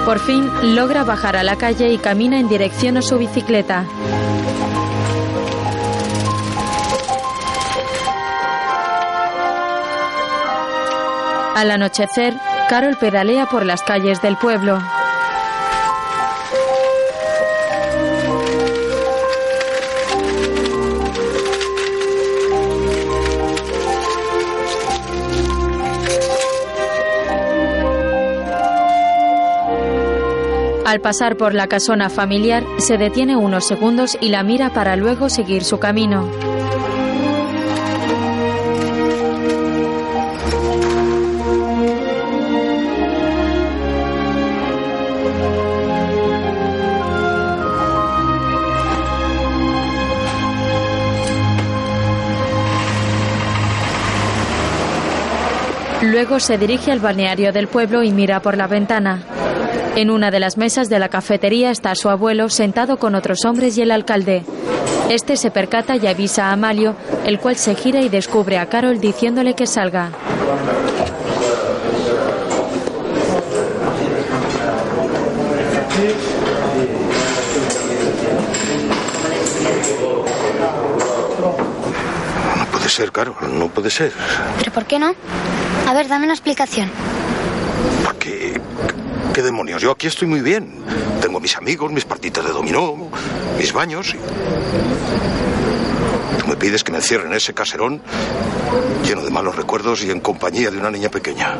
[0.05, 3.85] Por fin logra bajar a la calle y camina en dirección a su bicicleta.
[11.55, 12.33] Al anochecer,
[12.67, 14.79] Carol pedalea por las calles del pueblo.
[30.93, 35.27] Al pasar por la casona familiar, se detiene unos segundos y la mira para luego
[35.27, 36.29] seguir su camino.
[56.03, 59.23] Luego se dirige al balneario del pueblo y mira por la ventana.
[59.95, 63.77] En una de las mesas de la cafetería está su abuelo sentado con otros hombres
[63.77, 64.43] y el alcalde.
[65.09, 68.99] Este se percata y avisa a Amalio, el cual se gira y descubre a Carol
[68.99, 70.09] diciéndole que salga.
[82.57, 84.11] No puede ser, Carol, no puede ser.
[84.57, 85.13] ¿Pero por qué no?
[85.87, 86.89] A ver, dame una explicación.
[89.33, 89.81] ¿Qué demonios?
[89.81, 90.71] Yo aquí estoy muy bien.
[91.21, 93.09] Tengo mis amigos, mis partitas de dominó,
[93.57, 94.15] mis baños.
[96.39, 98.01] Tú me pides que me encierre en ese caserón
[99.03, 101.57] lleno de malos recuerdos y en compañía de una niña pequeña.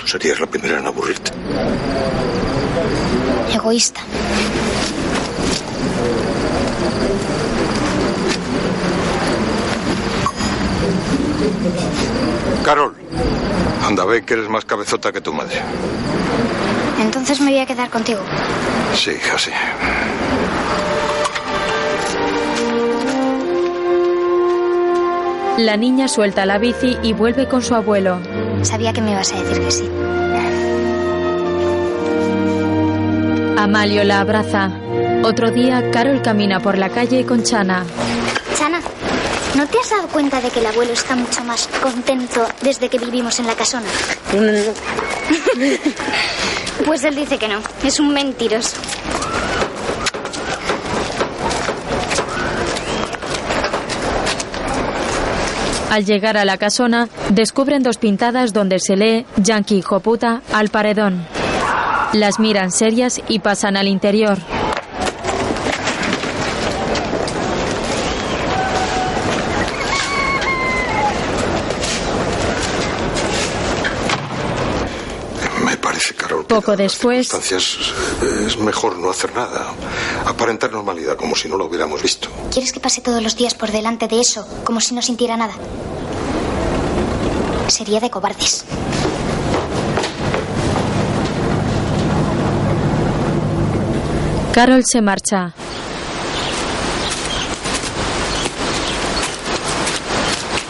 [0.00, 1.32] Tú serías la primera en aburrirte.
[3.54, 4.00] Egoísta.
[12.64, 12.94] Carol,
[13.88, 15.60] anda, ve que eres más cabezota que tu madre.
[17.00, 18.20] Entonces me voy a quedar contigo.
[18.94, 19.50] Sí, hija, sí.
[25.58, 28.20] La niña suelta la bici y vuelve con su abuelo.
[28.62, 29.90] Sabía que me ibas a decir que sí.
[33.56, 34.70] Amalio la abraza.
[35.24, 37.84] Otro día, Carol camina por la calle con Chana.
[38.56, 38.80] Chana,
[39.54, 42.98] ¿no te has dado cuenta de que el abuelo está mucho más contento desde que
[42.98, 43.86] vivimos en la casona?
[46.84, 47.60] pues él dice que no.
[47.82, 48.76] Es un mentiroso.
[55.90, 60.68] Al llegar a la casona, descubren dos pintadas donde se lee Yankee hijo puta al
[60.68, 61.26] paredón.
[62.12, 64.38] Las miran serias y pasan al interior.
[75.64, 79.72] Me parece, Carol, Poco después, circunstancias eh, es mejor no hacer nada.
[80.26, 82.28] Aparentar normalidad como si no lo hubiéramos visto.
[82.50, 85.52] ¿Quieres que pase todos los días por delante de eso, como si no sintiera nada?
[87.68, 88.64] Sería de cobardes.
[94.52, 95.54] Carol se marcha.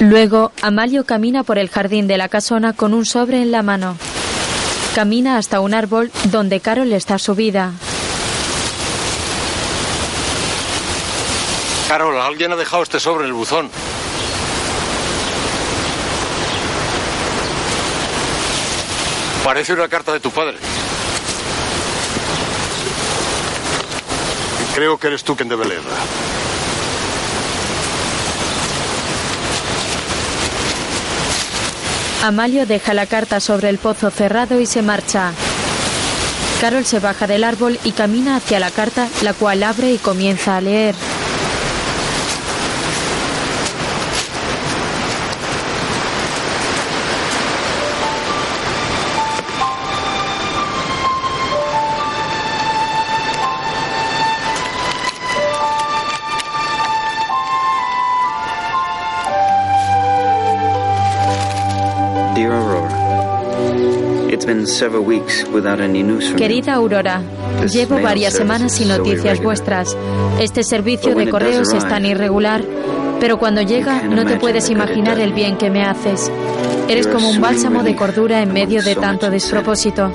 [0.01, 3.97] Luego, Amalio camina por el jardín de la casona con un sobre en la mano.
[4.99, 7.71] Camina hasta un árbol donde Carol está subida.
[11.87, 13.71] Carol, alguien ha dejado este sobre en el buzón.
[19.45, 20.57] Parece una carta de tu padre.
[24.75, 25.95] Creo que eres tú quien debe leerla.
[32.23, 35.33] Amalio deja la carta sobre el pozo cerrado y se marcha.
[36.61, 40.57] Carol se baja del árbol y camina hacia la carta, la cual abre y comienza
[40.57, 40.97] a leer.
[66.37, 67.21] Querida Aurora,
[67.71, 69.97] llevo varias semanas sin noticias vuestras.
[70.41, 72.63] Este servicio de correos es tan irregular,
[73.21, 76.31] pero cuando llega no te puedes imaginar el bien que me haces.
[76.89, 80.13] Eres como un bálsamo de cordura en medio de tanto despropósito.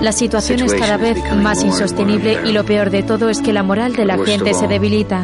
[0.00, 3.62] La situación es cada vez más insostenible y lo peor de todo es que la
[3.62, 5.22] moral de la gente se debilita.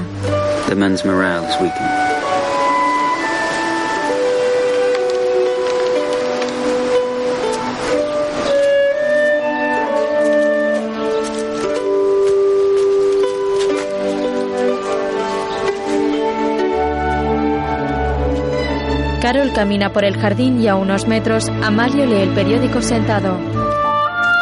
[19.28, 23.38] Carol camina por el jardín y a unos metros Amalio lee el periódico sentado.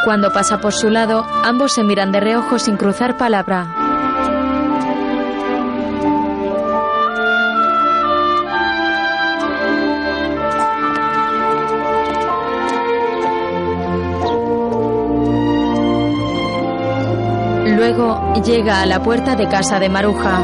[0.04, 3.66] Cuando pasa por su lado, ambos se miran de reojo sin cruzar palabra.
[17.76, 20.38] Luego llega a la puerta de casa de Maruja.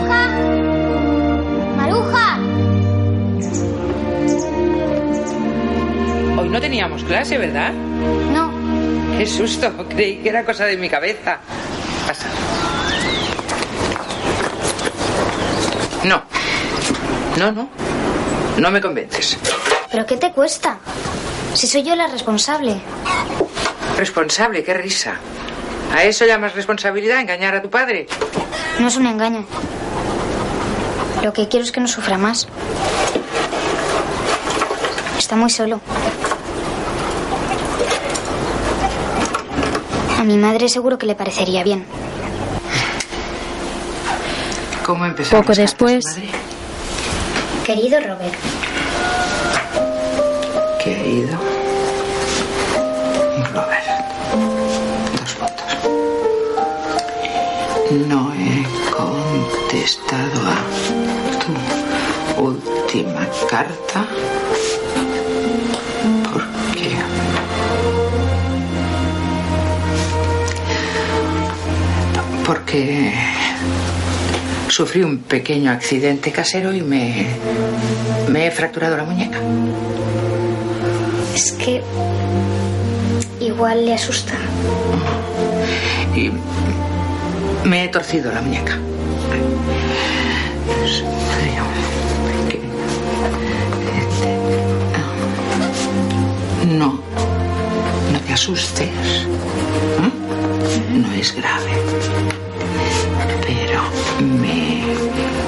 [1.76, 2.31] ¡Maruja!
[6.52, 7.72] No teníamos clase, ¿verdad?
[7.72, 8.52] No.
[9.16, 11.38] Qué susto, creí que era cosa de mi cabeza.
[12.06, 12.28] Pasa.
[16.04, 16.22] No.
[17.38, 17.68] No, no.
[18.58, 19.38] No me convences.
[19.90, 20.78] ¿Pero qué te cuesta?
[21.54, 22.80] Si soy yo la responsable.
[23.96, 25.14] Responsable, qué risa.
[25.94, 28.06] ¿A eso llamas responsabilidad, engañar a tu padre?
[28.78, 29.46] No es un engaño.
[31.22, 32.46] Lo que quiero es que no sufra más.
[35.16, 35.80] Está muy solo.
[40.22, 41.84] A mi madre seguro que le parecería bien.
[44.86, 45.44] ¿Cómo empezamos?
[45.44, 46.04] Poco después,
[47.66, 48.32] Querido Robert,
[50.84, 51.36] Querido
[53.52, 53.84] Robert.
[55.18, 55.72] Dos puntos.
[58.06, 60.56] No he contestado a
[62.36, 64.06] tu última carta
[72.72, 73.12] porque
[74.68, 77.26] sufrí un pequeño accidente casero y me
[78.28, 79.38] me he fracturado la muñeca.
[81.34, 81.82] es que
[83.40, 84.32] igual le asusta.
[86.16, 86.30] y
[87.68, 88.78] me he torcido la muñeca.
[96.66, 97.02] No,
[98.12, 98.88] no te asustes.
[99.98, 100.10] ¿m?
[101.02, 102.41] No es grave.
[104.20, 104.84] Me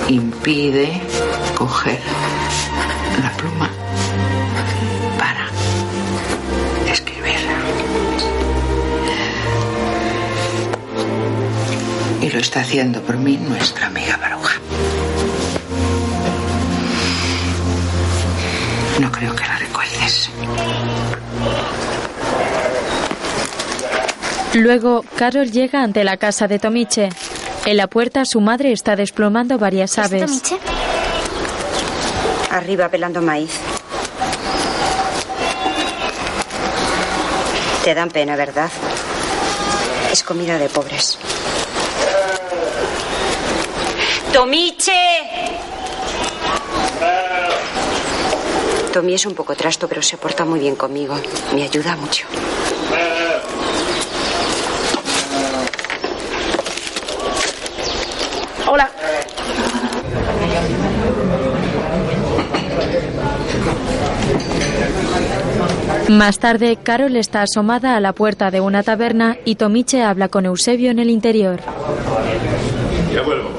[0.08, 1.00] impide
[1.56, 2.00] coger
[3.22, 3.70] la pluma
[5.18, 5.46] para
[6.90, 7.36] escribir.
[12.20, 14.58] Y lo está haciendo por mí nuestra amiga Baruja.
[19.00, 20.30] No creo que la recuerdes.
[24.54, 27.08] luego Carol llega ante la casa de Tomiche.
[27.66, 30.26] En la puerta su madre está desplomando varias aves.
[30.26, 30.58] Tomiche?
[32.50, 33.52] Arriba pelando maíz.
[37.84, 38.70] Te dan pena, ¿verdad?
[40.12, 41.18] Es comida de pobres.
[44.32, 44.92] ¡Tomiche!
[48.92, 51.16] Tommy es un poco trasto, pero se porta muy bien conmigo.
[51.52, 52.26] Me ayuda mucho.
[58.66, 58.90] Hola.
[66.14, 70.46] Más tarde, Carol está asomada a la puerta de una taberna y Tomiche habla con
[70.46, 71.58] Eusebio en el interior.
[73.12, 73.50] Ya vuelvo.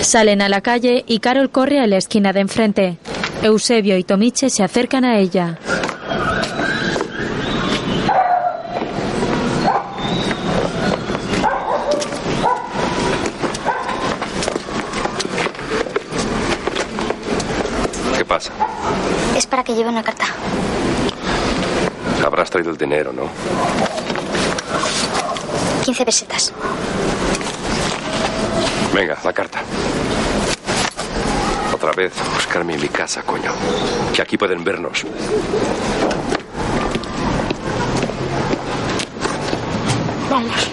[0.00, 2.98] Salen a la calle y Carol corre a la esquina de enfrente.
[3.44, 5.60] Eusebio y Tomiche se acercan a ella.
[18.18, 18.52] ¿Qué pasa?
[19.36, 20.24] Es para que lleve una carta.
[22.26, 23.28] Habrás traído el dinero, ¿no?
[25.84, 26.52] 15 pesetas.
[28.92, 29.60] Venga, la carta.
[31.72, 33.52] Otra vez, buscarme en mi casa, coño.
[34.12, 35.06] Que aquí pueden vernos.
[40.28, 40.70] Vamos.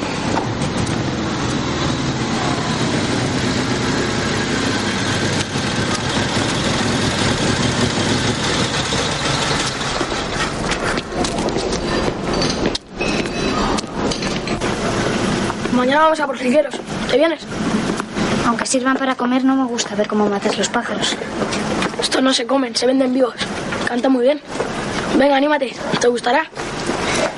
[15.98, 16.76] Mañana vamos a por jilgueros.
[17.10, 17.42] ¿Te vienes?
[18.46, 21.18] Aunque sirvan para comer, no me gusta ver cómo matas los pájaros.
[22.00, 23.34] Estos no se comen, se venden vivos.
[23.88, 24.40] Canta muy bien.
[25.18, 25.76] Venga, anímate.
[26.00, 26.44] ¿Te gustará?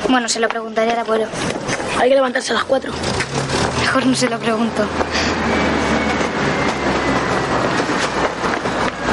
[0.09, 1.27] Bueno, se lo preguntaré al abuelo.
[2.01, 2.91] Hay que levantarse a las cuatro.
[3.79, 4.85] Mejor no se lo pregunto.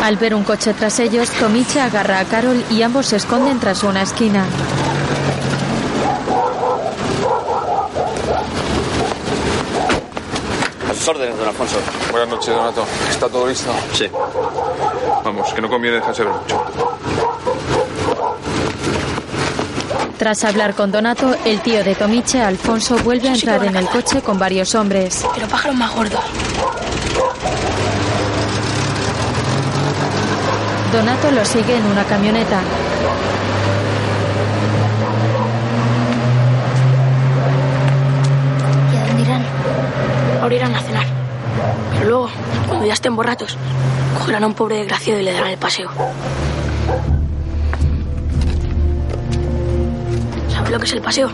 [0.02, 3.84] Al ver un coche tras ellos, Tomiche agarra a Carol y ambos se esconden tras
[3.84, 4.44] una esquina.
[11.06, 11.76] Sus órdenes, don Alfonso.
[12.10, 12.84] Buenas noches, Donato.
[13.08, 13.70] ¿Está todo listo?
[13.92, 14.10] Sí.
[15.24, 16.64] Vamos, que no conviene dejarse ver mucho.
[20.18, 24.20] Tras hablar con Donato, el tío de Tomiche, Alfonso, vuelve a entrar en el coche
[24.20, 25.24] con varios hombres.
[25.34, 26.24] Pero pájaros más gordos.
[30.92, 32.60] Donato lo sigue en una camioneta.
[38.92, 39.46] ¿Y a dónde irán?
[40.46, 41.06] Ahora irán a cenar.
[41.94, 42.28] Pero luego,
[42.68, 43.58] cuando ya estén borratos,
[44.16, 45.90] cogerán a un pobre desgraciado y le darán el paseo.
[50.48, 51.30] ¿Sabes lo que es el paseo?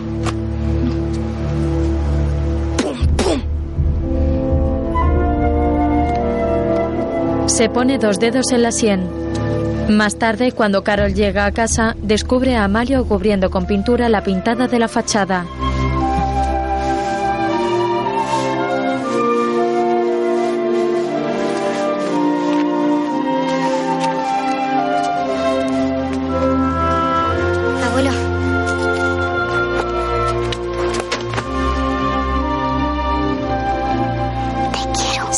[7.45, 9.07] Se pone dos dedos en la sien.
[9.89, 14.67] Más tarde, cuando Carol llega a casa, descubre a Amalio cubriendo con pintura la pintada
[14.67, 15.45] de la fachada.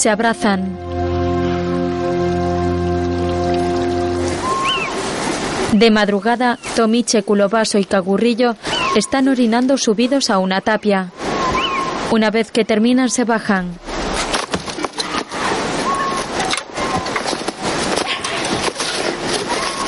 [0.06, 0.78] Se abrazan.
[5.72, 8.56] De madrugada, Tomiche, Culovaso y Cagurrillo
[8.95, 11.10] están orinando subidos a una tapia.
[12.12, 13.80] Una vez que terminan, se bajan.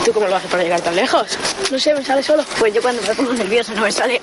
[0.04, 1.38] ¿Tú cómo lo haces para llegar tan lejos?
[1.72, 2.44] No sé, me sale solo.
[2.58, 4.20] Pues yo cuando me pongo nervioso no me sale.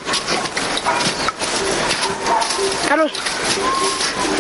[2.89, 3.13] Carlos,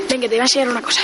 [0.08, 1.00] ven que te voy a enseñar una cosa.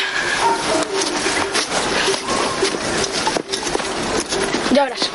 [4.73, 5.11] Ya verás.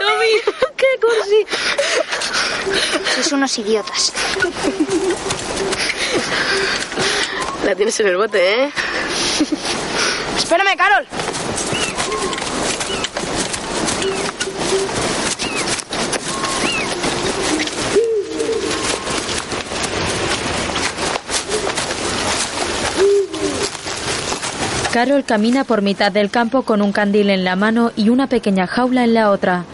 [0.00, 0.32] ¡Tommy!
[0.76, 1.46] ¡Qué cursi!
[3.14, 4.12] Sois unos idiotas.
[7.64, 8.72] La tienes en el bote, ¿eh?
[10.36, 11.06] Espérame, Carol.
[24.94, 28.68] Carol camina por mitad del campo con un candil en la mano y una pequeña
[28.68, 29.64] jaula en la otra.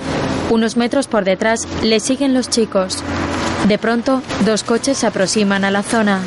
[0.48, 3.04] Unos metros por detrás le siguen los chicos.
[3.68, 6.22] De pronto, dos coches se aproximan a la zona.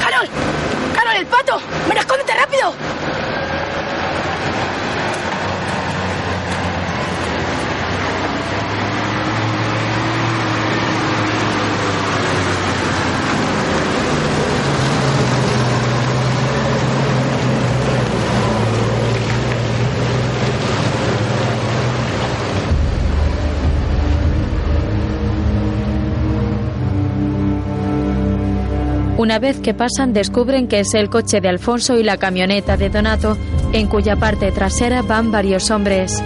[0.00, 0.28] ¡Carol!
[0.92, 1.60] ¡Carol, el pato!
[1.88, 2.74] ¡Ven, escóndete rápido!
[29.28, 32.88] Una vez que pasan, descubren que es el coche de Alfonso y la camioneta de
[32.88, 33.36] Donato,
[33.74, 36.22] en cuya parte trasera van varios hombres.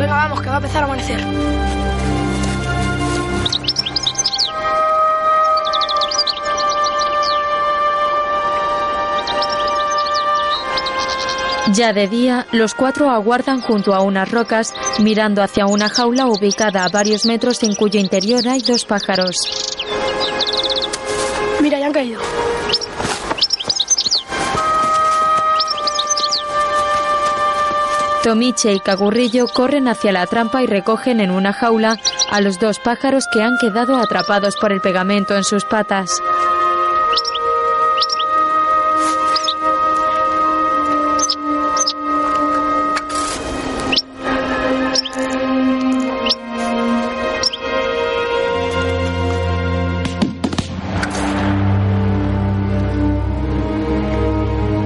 [0.00, 1.20] Venga, vamos, que va a empezar a amanecer.
[11.72, 16.84] Ya de día, los cuatro aguardan junto a unas rocas, mirando hacia una jaula ubicada
[16.84, 19.36] a varios metros en cuyo interior hay dos pájaros.
[28.24, 31.98] Tomiche y Cagurrillo corren hacia la trampa y recogen en una jaula
[32.30, 36.22] a los dos pájaros que han quedado atrapados por el pegamento en sus patas.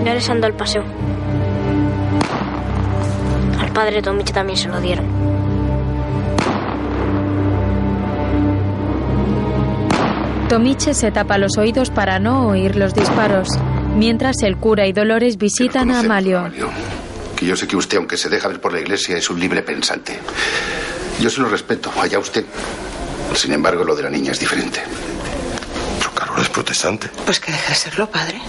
[0.04, 1.17] Ya les han dado el paseo.
[3.78, 5.06] Padre Tomiche también se lo dieron.
[10.48, 13.50] Tomiche se tapa los oídos para no oír los disparos,
[13.94, 16.50] mientras el cura y Dolores visitan a Amalio.
[17.36, 19.62] Que yo sé que usted, aunque se deja ver por la iglesia, es un libre
[19.62, 20.18] pensante.
[21.20, 22.44] Yo se lo respeto, allá usted.
[23.36, 24.82] Sin embargo, lo de la niña es diferente.
[25.98, 27.10] Pero Carol es protestante.
[27.24, 28.40] Pues que deje de serlo, padre.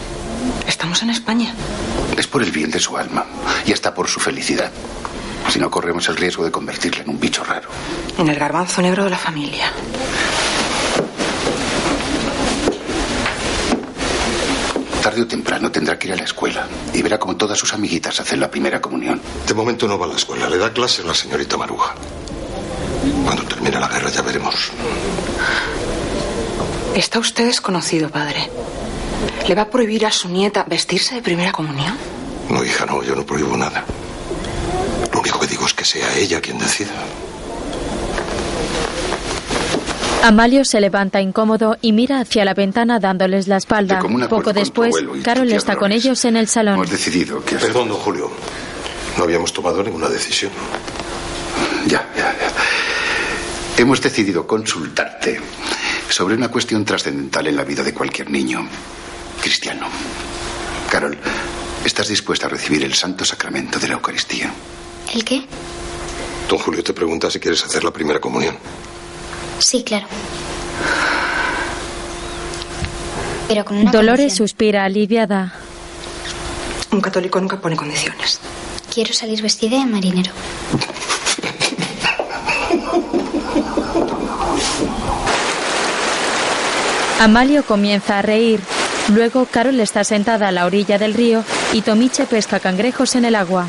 [0.68, 1.54] Estamos en España.
[2.18, 3.28] Es por el bien de su alma
[3.64, 4.72] y hasta por su felicidad.
[5.50, 7.70] Si no corremos el riesgo de convertirla en un bicho raro.
[8.18, 9.72] En el garbanzo negro de la familia.
[15.02, 18.20] Tarde o temprano tendrá que ir a la escuela y verá como todas sus amiguitas
[18.20, 19.20] hacen la primera comunión.
[19.48, 21.96] De momento no va a la escuela, le da clases la señorita Maruja.
[23.24, 24.72] Cuando termine la guerra ya veremos.
[26.94, 28.50] Está usted desconocido, padre.
[29.48, 31.98] ¿Le va a prohibir a su nieta vestirse de primera comunión?
[32.50, 33.86] No, hija, no, yo no prohíbo nada.
[35.20, 36.94] Lo único que digo es que sea ella quien decida.
[40.24, 44.00] Amalio se levanta incómodo y mira hacia la ventana dándoles la espalda.
[44.30, 46.76] Poco después, Carol está con ellos en el salón.
[46.76, 47.58] Hemos decidido que...
[47.58, 48.32] Perdón, don Julio.
[49.18, 50.54] No habíamos tomado ninguna decisión.
[51.88, 52.54] Ya, ya, ya.
[53.76, 55.38] Hemos decidido consultarte
[56.08, 58.66] sobre una cuestión trascendental en la vida de cualquier niño
[59.42, 59.90] cristiano.
[60.90, 61.18] Carol,
[61.84, 64.50] ¿estás dispuesta a recibir el santo sacramento de la Eucaristía?
[65.14, 65.44] ¿El qué?
[66.50, 68.56] Don Julio te pregunta si quieres hacer la primera comunión.
[69.60, 70.08] Sí, claro.
[73.48, 74.48] Pero con una Dolores condición.
[74.48, 75.54] suspira aliviada.
[76.92, 78.40] Un católico nunca pone condiciones.
[78.94, 80.32] Quiero salir vestida de marinero.
[87.20, 88.60] Amalio comienza a reír.
[89.10, 91.44] Luego Carol está sentada a la orilla del río
[91.74, 93.68] y Tomiche pesca cangrejos en el agua.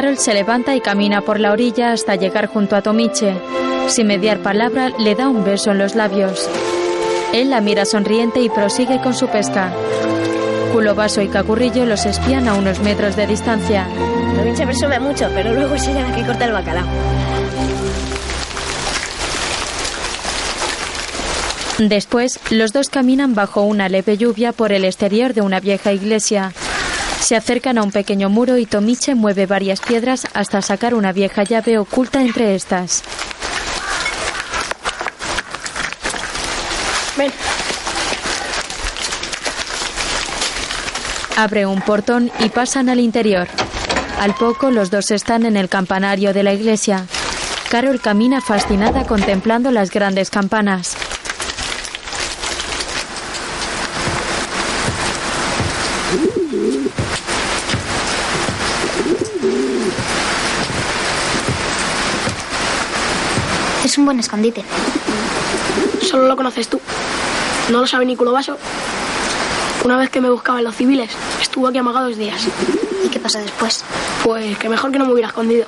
[0.00, 3.34] Carol se levanta y camina por la orilla hasta llegar junto a Tomiche.
[3.88, 6.48] Sin mediar palabra, le da un beso en los labios.
[7.34, 9.70] Él la mira sonriente y prosigue con su pesca.
[10.72, 13.86] Culovaso y Cacurrillo los espían a unos metros de distancia.
[14.36, 16.86] Tomiche presume mucho, pero luego es ella la que corta el bacalao.
[21.76, 26.54] Después, los dos caminan bajo una leve lluvia por el exterior de una vieja iglesia.
[27.20, 31.44] Se acercan a un pequeño muro y Tomiche mueve varias piedras hasta sacar una vieja
[31.44, 33.04] llave oculta entre estas.
[37.16, 37.30] Ven.
[41.36, 43.46] Abre un portón y pasan al interior.
[44.18, 47.06] Al poco, los dos están en el campanario de la iglesia.
[47.70, 50.96] Carol camina fascinada contemplando las grandes campanas.
[63.90, 64.62] Es un buen escondite.
[66.08, 66.80] Solo lo conoces tú.
[67.72, 68.56] No lo sabe ni Culovaso.
[69.84, 71.10] Una vez que me buscaban los civiles,
[71.42, 72.40] estuvo aquí amagado dos días.
[73.04, 73.82] ¿Y qué pasa después?
[74.22, 75.66] Pues que mejor que no me hubiera escondido.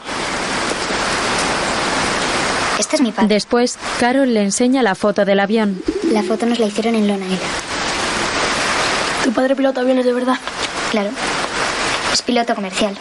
[2.78, 3.34] Este es mi padre.
[3.34, 5.82] Después, Carol le enseña la foto del avión.
[6.12, 7.36] La foto nos la hicieron en Lonaela.
[9.24, 10.38] ¿Tu padre pilota aviones de verdad?
[10.92, 11.10] Claro.
[12.12, 12.96] Es piloto comercial.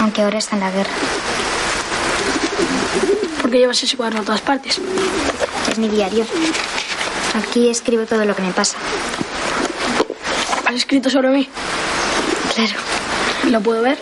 [0.00, 0.92] Aunque ahora está en la guerra.
[3.54, 4.80] ¿Por qué llevas ese cuaderno a todas partes?
[5.70, 6.26] Es mi diario.
[7.34, 8.76] Aquí escribo todo lo que me pasa.
[10.66, 11.48] ¿Has escrito sobre mí?
[12.52, 12.72] Claro.
[13.52, 13.96] ¿Lo puedo ver?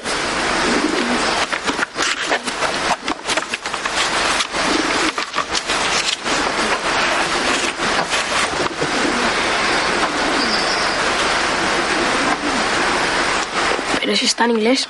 [14.01, 14.89] Pero si está en inglés.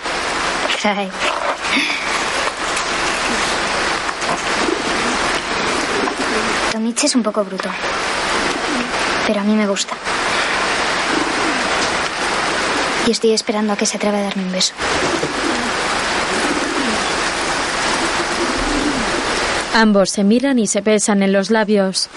[7.02, 7.68] Es un poco bruto.
[9.26, 9.94] Pero a mí me gusta.
[13.06, 14.72] Y estoy esperando a que se atreva a darme un beso.
[19.74, 22.08] Ambos se miran y se besan en los labios.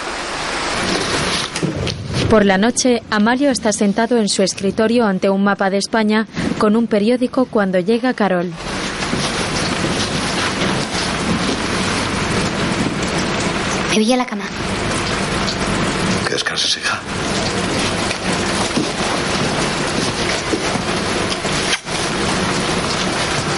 [2.29, 6.27] Por la noche, Amalio está sentado en su escritorio ante un mapa de España
[6.59, 8.51] con un periódico cuando llega Carol.
[13.91, 14.43] Me vi a la cama.
[16.35, 16.99] Que descanses, hija.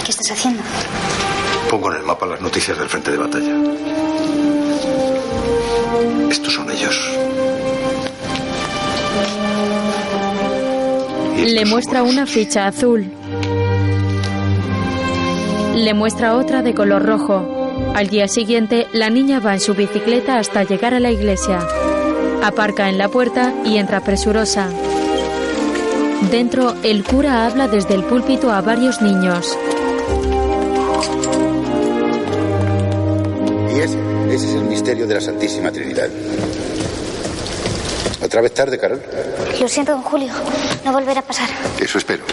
[0.04, 0.62] ¿Qué estás haciendo?
[1.68, 3.56] Pongo en el mapa las noticias del frente de batalla.
[6.30, 7.18] Estos son ellos.
[11.36, 13.10] Le muestra una ficha azul.
[15.74, 17.92] Le muestra otra de color rojo.
[17.96, 21.66] Al día siguiente, la niña va en su bicicleta hasta llegar a la iglesia.
[22.42, 24.68] Aparca en la puerta y entra presurosa.
[26.30, 29.56] Dentro, el cura habla desde el púlpito a varios niños.
[33.74, 33.98] Y ese,
[34.34, 36.08] ese es el misterio de la Santísima Trinidad.
[38.22, 39.02] ¿Otra vez tarde, Carol?
[39.60, 40.32] Lo siento, don Julio.
[40.84, 41.48] No volverá a pasar.
[41.80, 42.24] Eso espero.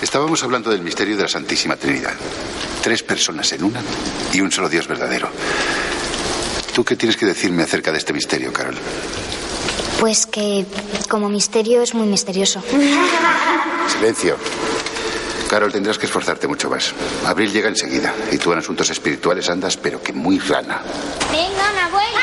[0.00, 2.14] Estábamos hablando del misterio de la Santísima Trinidad.
[2.82, 3.80] Tres personas en una
[4.32, 5.28] y un solo Dios verdadero.
[6.74, 8.74] ¿Tú qué tienes que decirme acerca de este misterio, Carol?
[10.00, 10.66] Pues que
[11.08, 12.60] como misterio es muy misterioso.
[13.86, 14.36] Silencio.
[15.48, 16.92] Carol, tendrás que esforzarte mucho más.
[17.24, 20.82] Abril llega enseguida y tú en asuntos espirituales andas, pero que muy rana.
[21.30, 22.20] Venga, una vuelta.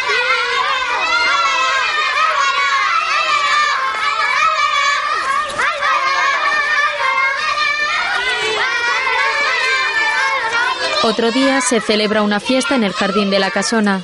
[11.04, 14.04] Otro día se celebra una fiesta en el jardín de la casona.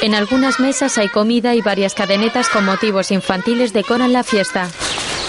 [0.00, 4.70] En algunas mesas hay comida y varias cadenetas con motivos infantiles decoran la fiesta.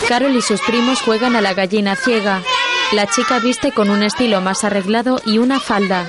[0.07, 2.43] Carol y sus primos juegan a la gallina ciega.
[2.91, 6.07] La chica viste con un estilo más arreglado y una falda.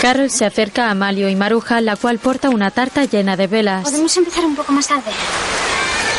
[0.00, 3.82] Carol se acerca a Amalio y Maruja, la cual porta una tarta llena de velas.
[3.84, 5.10] Podemos empezar un poco más tarde.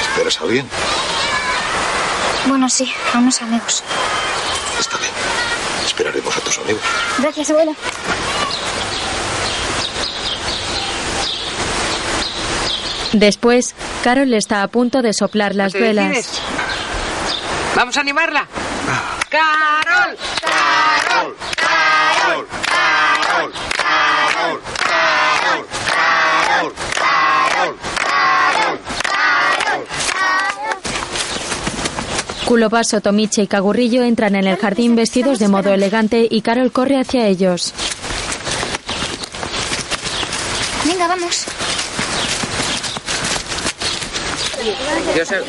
[0.02, 0.68] ¿Esperas a alguien?
[2.48, 3.84] Bueno, sí, a unos amigos.
[4.80, 5.12] Está bien.
[5.86, 6.82] Esperaremos a tus amigos.
[7.20, 7.74] Gracias, abuelo.
[13.14, 13.74] Después,
[14.04, 16.10] Carol está a punto de soplar las ¿Te velas.
[16.10, 16.42] decides?
[17.76, 18.48] Vamos a animarla.
[19.30, 19.79] Carol,
[32.50, 37.00] Culovaso, Tomiche y Cagurrillo entran en el jardín vestidos de modo elegante y Carol corre
[37.00, 37.76] hacia ellos.
[40.84, 41.46] Venga, vamos.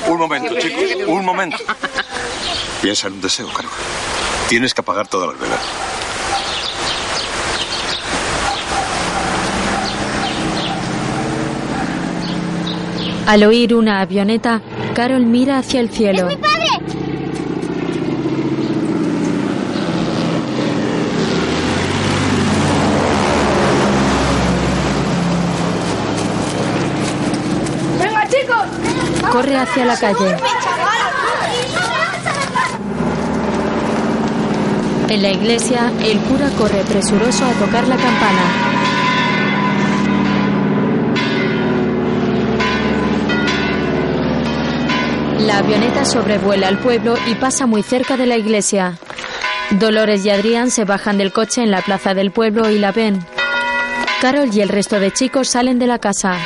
[0.08, 0.82] Un momento, chicos.
[1.06, 1.56] Un momento.
[2.82, 3.72] Piensa en un deseo, Carol.
[4.50, 5.60] Tienes que apagar todas las velas.
[13.26, 14.60] Al oír una avioneta,
[14.94, 16.28] Carol mira hacia el cielo.
[27.98, 29.19] ¡Venga, chicos!
[29.30, 30.36] Corre hacia la calle.
[35.08, 38.70] En la iglesia, el cura corre presuroso a tocar la campana.
[45.40, 48.98] La avioneta sobrevuela el pueblo y pasa muy cerca de la iglesia.
[49.70, 53.24] Dolores y Adrián se bajan del coche en la plaza del pueblo y la ven.
[54.20, 56.36] Carol y el resto de chicos salen de la casa.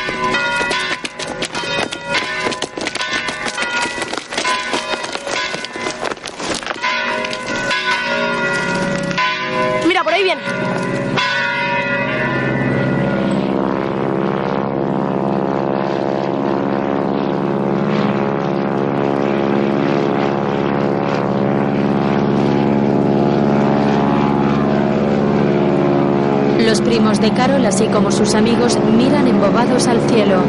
[28.15, 30.41] Sus amigos, miran embobados al cielo.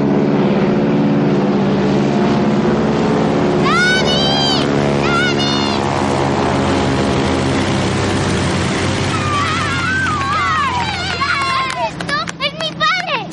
[12.40, 13.28] ¡Es mi padre!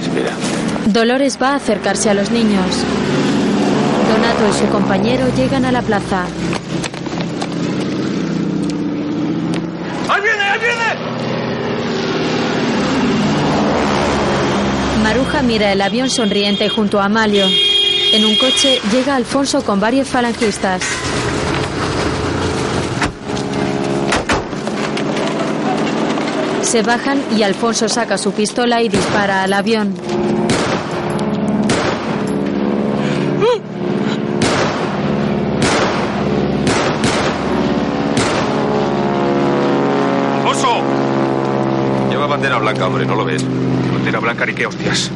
[0.00, 0.32] Espera.
[0.86, 2.64] Dolores va a acercarse a los niños.
[4.08, 6.24] Donato y su compañero llegan a la plaza.
[10.08, 11.15] ¡Ahí viene, ahí viene!
[15.06, 17.46] Maruja mira el avión sonriente junto a Amalio.
[18.12, 20.82] En un coche llega Alfonso con varios falangistas.
[26.62, 29.94] Se bajan y Alfonso saca su pistola y dispara al avión.
[40.44, 40.80] ¡Oso!
[42.10, 43.44] Lleva bandera blanca, hombre, ¿no lo ves?
[44.36, 45.10] Macari, qué hostias.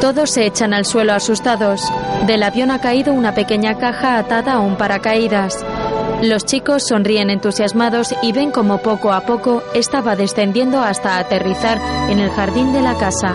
[0.00, 1.82] Todos se echan al suelo asustados.
[2.28, 5.64] Del avión ha caído una pequeña caja atada a un paracaídas.
[6.22, 11.78] Los chicos sonríen entusiasmados y ven como poco a poco esta va descendiendo hasta aterrizar
[12.10, 13.34] en el jardín de la casa.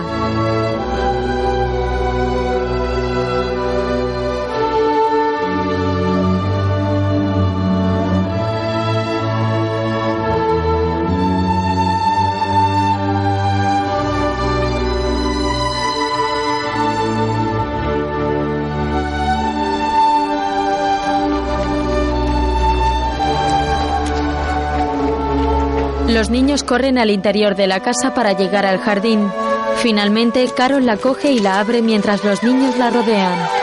[26.20, 29.32] Los niños corren al interior de la casa para llegar al jardín.
[29.76, 33.59] Finalmente, Carol la coge y la abre mientras los niños la rodean.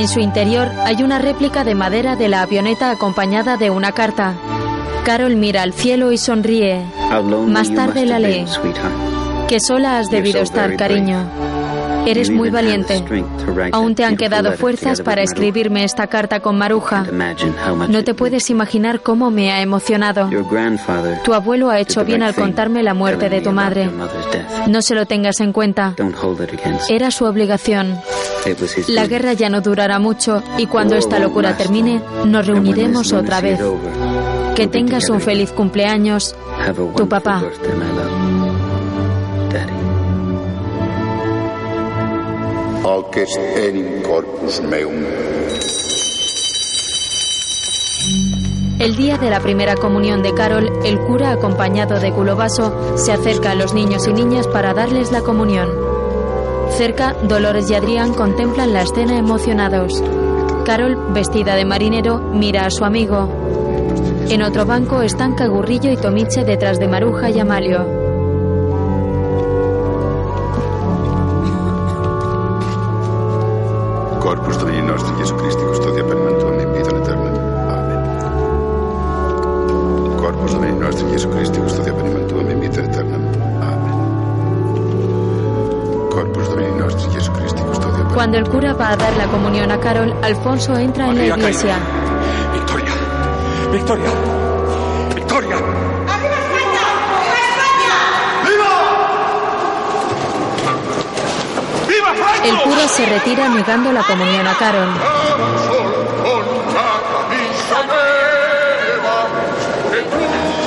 [0.00, 4.32] En su interior hay una réplica de madera de la avioneta acompañada de una carta.
[5.04, 6.86] Carol mira al cielo y sonríe.
[7.46, 8.46] Más tarde la lee.
[9.46, 11.26] Que sola has debido estar, cariño.
[12.06, 13.04] Eres muy valiente.
[13.72, 17.04] Aún te han quedado fuerzas para escribirme esta carta con Maruja.
[17.88, 20.28] No te puedes imaginar cómo me ha emocionado.
[21.24, 23.90] Tu abuelo ha hecho bien al contarme la muerte de tu madre.
[24.68, 25.94] No se lo tengas en cuenta.
[26.88, 27.98] Era su obligación.
[28.88, 33.60] La guerra ya no durará mucho y cuando esta locura termine, nos reuniremos otra vez.
[34.56, 36.34] Que tengas un feliz cumpleaños,
[36.96, 37.42] tu papá.
[44.02, 45.04] Corpus meum.
[48.80, 53.52] El día de la primera comunión de Carol, el cura, acompañado de Culovaso, se acerca
[53.52, 55.68] a los niños y niñas para darles la comunión.
[56.70, 60.02] Cerca, Dolores y Adrián contemplan la escena emocionados.
[60.64, 63.28] Carol, vestida de marinero, mira a su amigo.
[64.28, 67.99] En otro banco están Cagurrillo y Tomiche detrás de Maruja y Amalio.
[88.80, 91.76] Cuando el cura va a dar la comunión a Carol, Alfonso entra en la iglesia.
[92.54, 92.92] Victoria.
[93.70, 94.10] Victoria.
[95.14, 95.56] Victoria.
[102.42, 104.88] El cura se retira negando la comunión a Carol.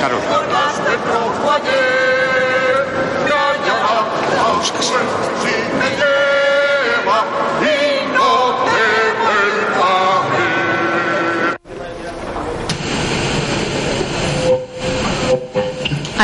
[0.00, 0.20] Carol.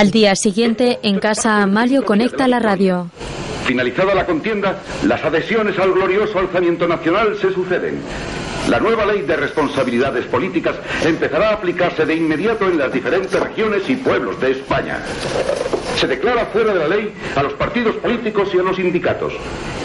[0.00, 3.10] Al día siguiente, en casa, Amalio conecta la radio.
[3.66, 8.00] Finalizada la contienda, las adhesiones al glorioso alzamiento nacional se suceden.
[8.70, 13.90] La nueva ley de responsabilidades políticas empezará a aplicarse de inmediato en las diferentes regiones
[13.90, 15.00] y pueblos de España.
[15.98, 19.34] Se declara fuera de la ley a los partidos políticos y a los sindicatos.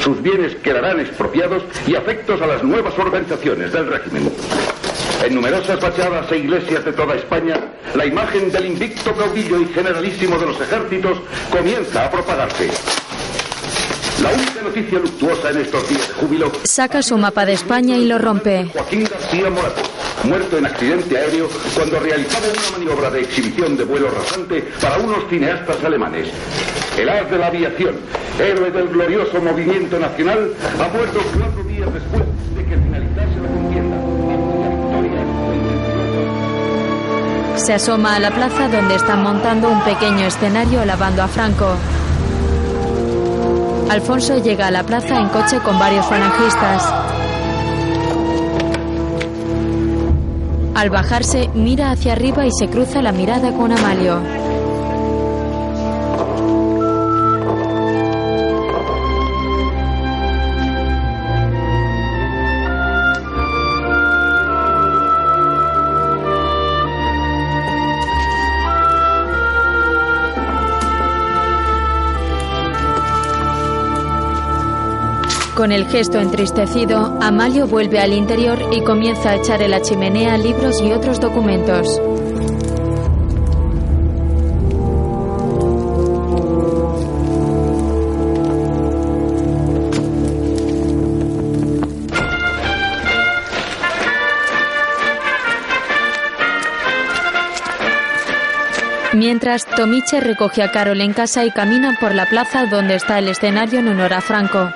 [0.02, 4.32] Sus bienes quedarán expropiados y afectos a las nuevas organizaciones del régimen.
[5.26, 7.56] En numerosas fachadas e iglesias de toda España,
[7.96, 11.18] la imagen del invicto caudillo y generalísimo de los ejércitos
[11.50, 12.70] comienza a propagarse.
[14.22, 18.06] La única noticia luctuosa en estos días de júbilo Saca su mapa de España y
[18.06, 18.70] lo rompe.
[18.74, 19.82] Joaquín García Morato,
[20.24, 25.30] muerto en accidente aéreo cuando realizaba una maniobra de exhibición de vuelo rasante para unos
[25.30, 26.30] cineastas alemanes.
[26.98, 27.96] El as de la aviación,
[28.40, 32.25] héroe del glorioso movimiento nacional, ha muerto cuatro días después
[37.66, 41.66] Se asoma a la plaza donde están montando un pequeño escenario alabando a Franco.
[43.90, 46.94] Alfonso llega a la plaza en coche con varios falangistas.
[50.76, 54.20] Al bajarse, mira hacia arriba y se cruza la mirada con Amalio.
[75.56, 80.38] Con el gesto entristecido, Amalio vuelve al interior y comienza a echar en la chimenea
[80.38, 82.02] libros y otros documentos.
[99.14, 103.30] Mientras, Tomiche recoge a Carol en casa y caminan por la plaza donde está el
[103.30, 104.70] escenario en honor a Franco.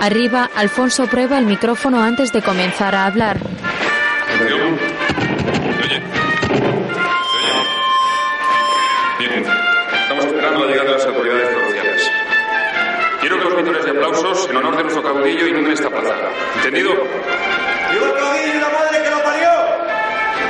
[0.00, 3.38] Arriba, Alfonso prueba el micrófono antes de comenzar a hablar.
[9.18, 9.44] Bien,
[10.02, 12.10] estamos esperando la llegada de las autoridades provinciales.
[13.20, 16.14] Quiero que los gritores de aplausos en honor de nuestro caudillo inunden esta plaza.
[16.56, 16.92] ¿Entendido?
[16.94, 19.50] ¡Viva el caudillo y la madre que lo parió!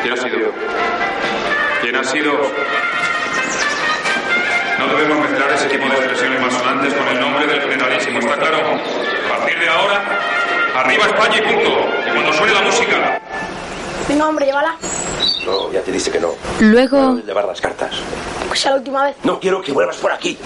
[0.03, 0.53] ¿Quién ha sido?
[1.81, 2.33] ¿Quién ha sido?
[4.79, 8.79] No debemos mezclar ese tipo de expresiones masonantes con el nombre del generalísimo, ¿está claro?
[9.29, 10.03] A partir de ahora,
[10.77, 11.71] arriba España y punto.
[12.07, 13.21] Y cuando suene la música,
[14.09, 14.75] Venga, hombre, llévala.
[15.45, 16.31] No, ya te dice que no.
[16.61, 17.91] Luego, Llevar las cartas.
[18.51, 19.17] Que sea la última vez.
[19.23, 20.39] No quiero que vuelvas por aquí.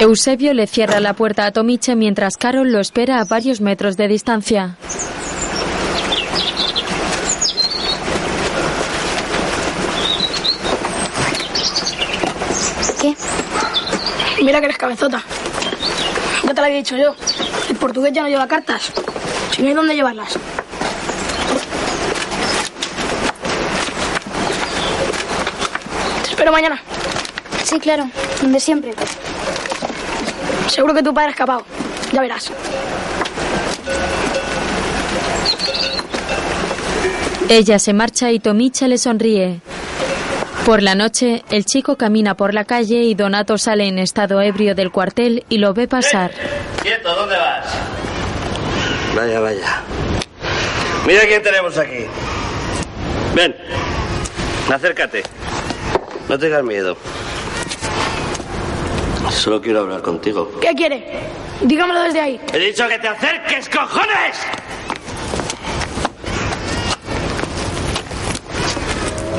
[0.00, 4.08] Eusebio le cierra la puerta a Tomiche mientras Carol lo espera a varios metros de
[4.08, 4.76] distancia.
[13.00, 13.14] ¿Qué?
[14.52, 15.22] Mira que eres cabezota.
[16.44, 17.14] Ya te lo había dicho yo.
[17.70, 18.92] El portugués ya no lleva cartas.
[19.50, 20.34] Si no hay dónde llevarlas.
[26.22, 26.82] Te espero mañana.
[27.64, 28.10] Sí, claro.
[28.42, 28.92] Donde siempre.
[30.68, 31.64] Seguro que tu padre ha escapado.
[32.12, 32.52] Ya verás.
[37.48, 39.62] Ella se marcha y Tomiche le sonríe.
[40.64, 44.76] Por la noche, el chico camina por la calle y Donato sale en estado ebrio
[44.76, 46.30] del cuartel y lo ve pasar.
[46.80, 47.66] Quieto, ¿dónde vas?
[49.16, 49.82] Vaya, vaya.
[51.04, 52.06] Mira quién tenemos aquí.
[53.34, 53.56] Ven,
[54.72, 55.24] acércate.
[56.28, 56.96] No tengas miedo.
[59.30, 60.60] Solo quiero hablar contigo.
[60.60, 61.04] ¿Qué quiere?
[61.62, 62.40] Dígamelo desde ahí.
[62.52, 64.38] He dicho que te acerques, cojones.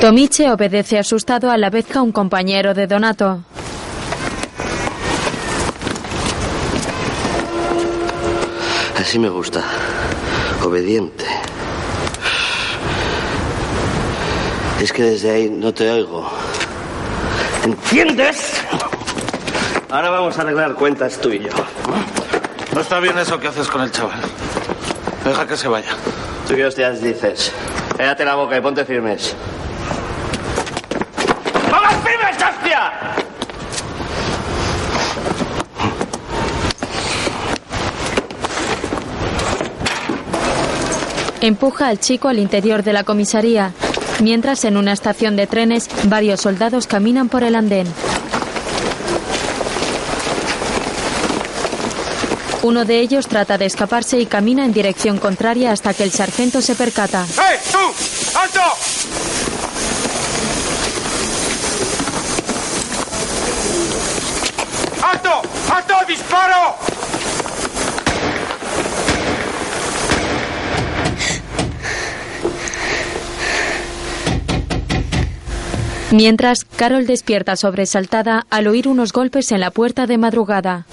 [0.00, 3.40] Tomiche obedece asustado a la vez que a un compañero de Donato.
[8.98, 9.62] Así me gusta.
[10.62, 11.24] Obediente.
[14.80, 16.30] Es que desde ahí no te oigo.
[17.64, 18.60] ¿Entiendes?
[19.90, 21.50] Ahora vamos a arreglar cuentas tú y yo.
[22.74, 24.20] No está bien eso que haces con el chaval.
[25.24, 25.90] Deja que se vaya.
[26.48, 27.52] ¿Tú qué hostias dices?
[27.96, 29.34] Cállate la boca y ponte firmes.
[31.70, 32.92] ¡Vamos firmes, hostia!
[41.44, 43.74] Empuja al chico al interior de la comisaría,
[44.20, 47.86] mientras en una estación de trenes varios soldados caminan por el andén.
[52.62, 56.62] Uno de ellos trata de escaparse y camina en dirección contraria hasta que el sargento
[56.62, 57.26] se percata.
[57.26, 58.38] ¡Eh, tú!
[58.38, 58.60] ¡Alto!
[65.02, 65.42] ¡Alto!
[65.74, 65.94] ¡Alto!
[66.08, 66.93] ¡Disparo!
[76.10, 80.86] Mientras, Carol despierta sobresaltada al oír unos golpes en la puerta de madrugada.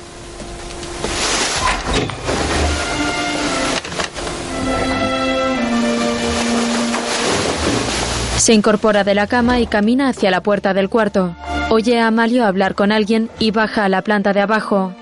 [8.37, 11.35] Se incorpora de la cama y camina hacia la puerta del cuarto.
[11.69, 14.95] Oye a Amalio hablar con alguien y baja a la planta de abajo.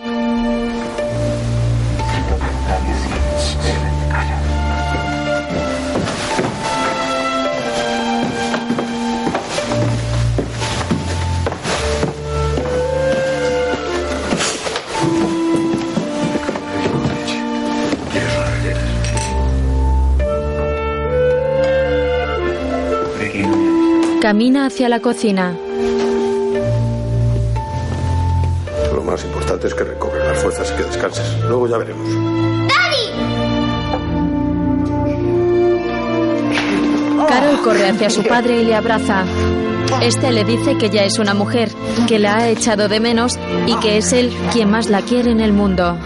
[24.29, 25.57] Camina hacia la cocina.
[28.93, 31.43] Lo más importante es que recobres las fuerzas y que descanses.
[31.45, 32.07] Luego ya veremos.
[37.27, 39.25] Carol corre hacia su padre y le abraza.
[40.03, 41.71] Este le dice que ya es una mujer,
[42.07, 45.41] que la ha echado de menos y que es él quien más la quiere en
[45.41, 45.97] el mundo.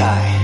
[0.00, 0.37] I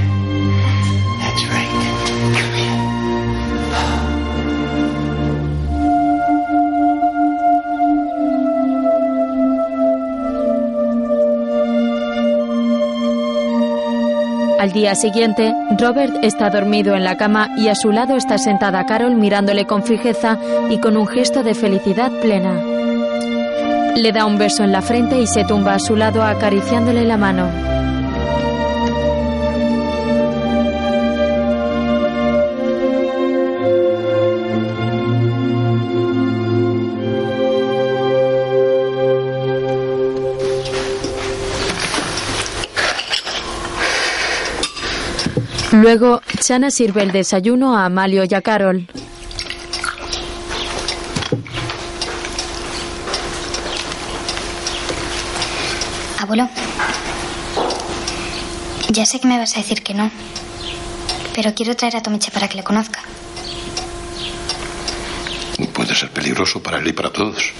[14.64, 18.86] Al día siguiente, Robert está dormido en la cama y a su lado está sentada
[18.86, 20.38] Carol mirándole con fijeza
[20.70, 22.54] y con un gesto de felicidad plena.
[23.94, 27.18] Le da un beso en la frente y se tumba a su lado acariciándole la
[27.18, 27.73] mano.
[45.74, 48.86] Luego, Chana sirve el desayuno a Amalio y a Carol.
[56.20, 56.48] Abuelo,
[58.88, 60.10] ya sé que me vas a decir que no,
[61.34, 63.00] pero quiero traer a Tomiche para que le conozca.
[65.72, 67.52] Puede ser peligroso para él y para todos.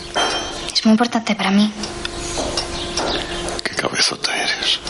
[0.73, 1.70] Es muy importante para mí.
[3.65, 4.81] Qué cabezota eres.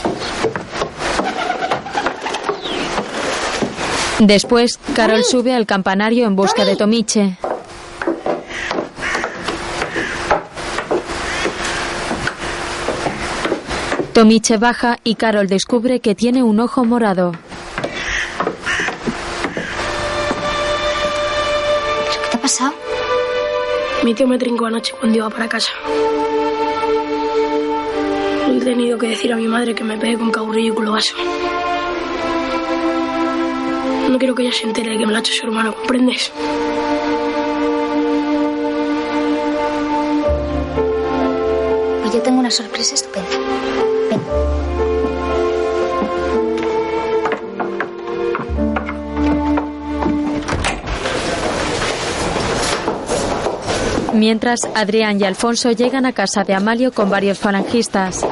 [4.21, 7.37] Después, Carol sube al campanario en busca de Tomiche.
[14.13, 17.33] Tomiche baja y Carol descubre que tiene un ojo morado.
[22.13, 22.75] ¿Qué te ha pasado?
[24.05, 25.73] Mi tío me trincó anoche cuando iba para casa.
[28.49, 31.17] He tenido que decir a mi madre que me pegué con caburrillo y culo vaso.
[34.15, 36.31] No quiero que ella se entere de que me lo ha hecho su hermano, ¿comprendes?
[42.01, 43.29] Pues yo tengo una sorpresa estupenda.
[44.11, 44.21] Ven.
[54.13, 58.25] Mientras, Adrián y Alfonso llegan a casa de Amalio con varios falangistas.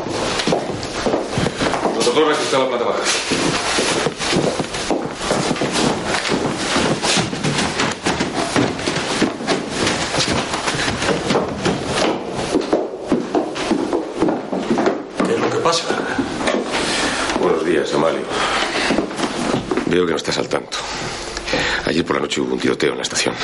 [1.94, 3.02] Protocolo registrado a la planta baja.
[15.26, 15.84] ¿Qué es lo que pasa?
[17.40, 18.20] Buenos días, Amalio.
[19.92, 20.78] Veo que no estás al tanto.
[21.84, 23.34] Ayer por la noche hubo un tiroteo en la estación.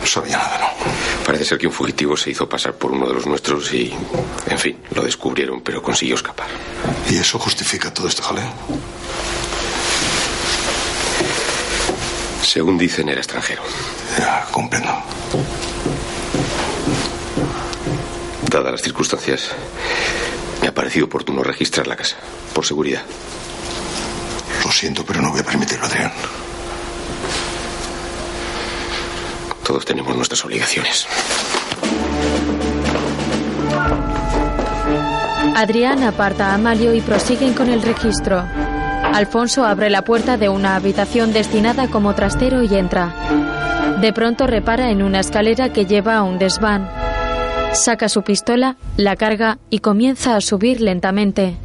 [0.00, 1.26] No sabía nada, ¿no?
[1.26, 3.94] Parece ser que un fugitivo se hizo pasar por uno de los nuestros y,
[4.46, 6.46] en fin, lo descubrieron, pero consiguió escapar.
[7.10, 8.50] ¿Y eso justifica todo este jaleo?
[12.42, 13.60] Según dicen, era extranjero.
[14.18, 14.94] Ya, comprendo.
[18.48, 19.50] Dadas las circunstancias,
[20.62, 22.16] me ha parecido oportuno registrar la casa,
[22.54, 23.04] por seguridad.
[24.76, 26.12] Lo siento, pero no voy a permitirlo, Adrián.
[29.64, 31.06] Todos tenemos nuestras obligaciones.
[35.54, 38.44] Adrián aparta a Amalio y prosiguen con el registro.
[39.14, 43.14] Alfonso abre la puerta de una habitación destinada como trastero y entra.
[44.02, 46.86] De pronto repara en una escalera que lleva a un desván.
[47.72, 51.56] Saca su pistola, la carga y comienza a subir lentamente.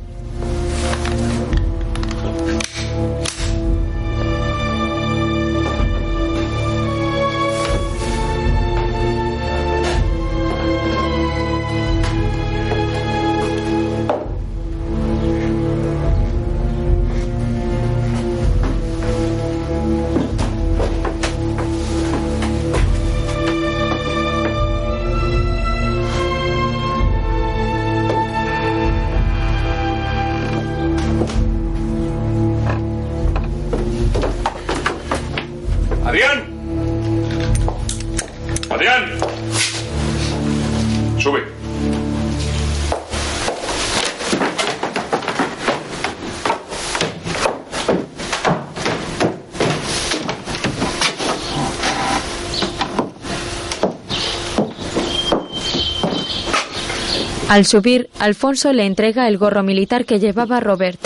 [57.51, 60.97] Al subir, Alfonso le entrega el gorro militar que llevaba Robert.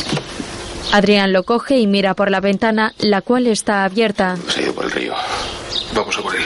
[0.94, 4.38] Adrián lo coge y mira por la ventana, la cual está abierta.
[4.48, 5.16] Se ha ido por el río.
[5.96, 6.44] Vamos a por él.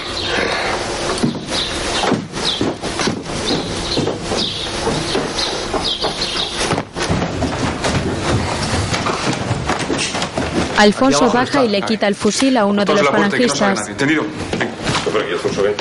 [10.78, 11.66] Alfonso baja está.
[11.66, 13.90] y le quita el fusil a uno de los falangistas.
[13.90, 14.24] ¿Entendido?
[14.58, 14.60] Ven.
[14.60, 14.70] Ven
[15.12, 15.76] por aquí, Alfonso, ven.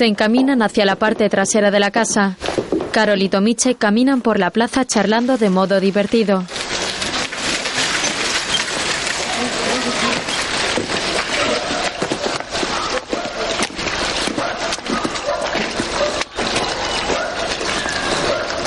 [0.00, 2.38] Se encaminan hacia la parte trasera de la casa.
[2.90, 6.42] Carol y Tomiche caminan por la plaza charlando de modo divertido.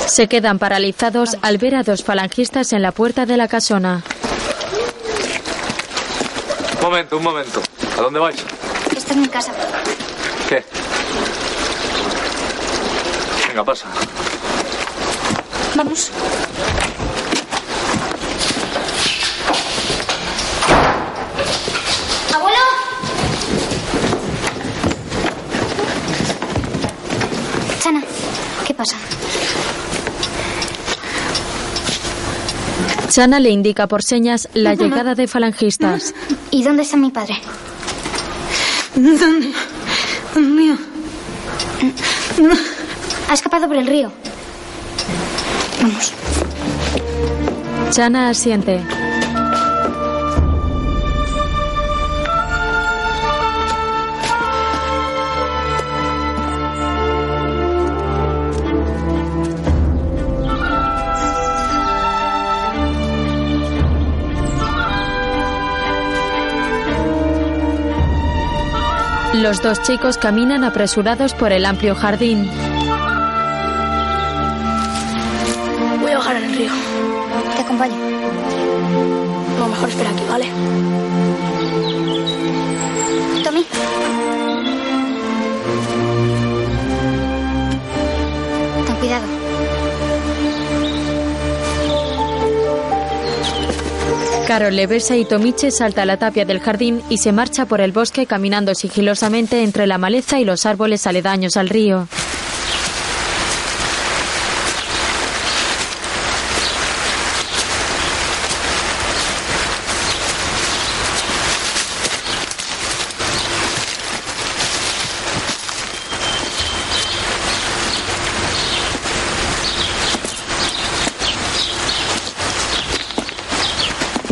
[0.06, 4.04] Se quedan paralizados al ver a dos falangistas en la puerta de la casona.
[6.76, 7.60] Un momento, un momento.
[7.98, 8.36] ¿A dónde vais?
[8.96, 9.52] Esta es mi casa.
[10.48, 10.83] ¿Qué?
[13.54, 13.86] Venga, pasa.
[15.76, 16.10] Vamos.
[22.34, 22.58] ¡Abuelo!
[27.80, 28.02] Chana,
[28.66, 28.96] ¿qué pasa?
[33.10, 36.16] Chana le indica por señas la llegada de falangistas.
[36.50, 37.40] ¿Y dónde está mi padre?
[38.96, 39.54] ¿Dónde?
[40.38, 40.76] Mío.
[43.30, 44.12] Ha escapado por el río.
[45.82, 46.14] Vamos.
[47.92, 48.82] Chana asiente.
[69.34, 72.50] Los dos chicos caminan apresurados por el amplio jardín.
[76.56, 76.72] Río.
[77.56, 77.96] Te acompaño.
[79.60, 80.46] No, mejor espera aquí, ¿vale?
[83.44, 83.66] Tommy.
[88.86, 89.26] Ten cuidado.
[94.48, 97.82] Carol le besa y Tomiche salta a la tapia del jardín y se marcha por
[97.82, 102.08] el bosque caminando sigilosamente entre la maleza y los árboles aledaños al río.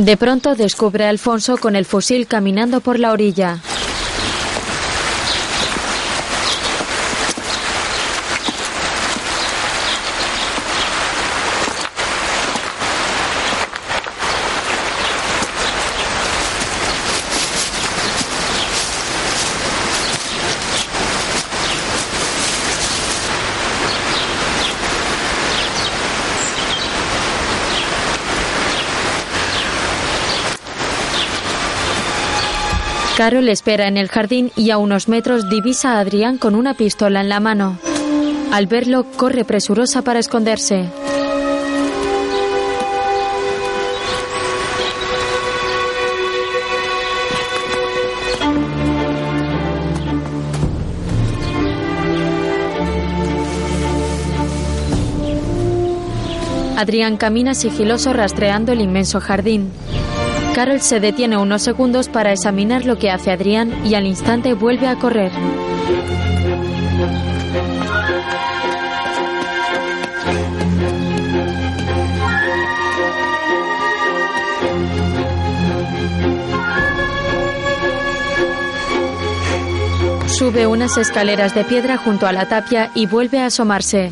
[0.02, 3.60] De pronto descubre a Alfonso con el fusil caminando por la orilla.
[33.22, 37.22] Carol espera en el jardín y a unos metros divisa a Adrián con una pistola
[37.22, 37.78] en la mano.
[38.52, 40.90] Al verlo, corre presurosa para esconderse.
[56.76, 59.70] Adrián camina sigiloso rastreando el inmenso jardín.
[60.54, 64.88] Carol se detiene unos segundos para examinar lo que hace Adrián y al instante vuelve
[64.88, 65.32] a correr.
[80.28, 84.12] Sube unas escaleras de piedra junto a la tapia y vuelve a asomarse.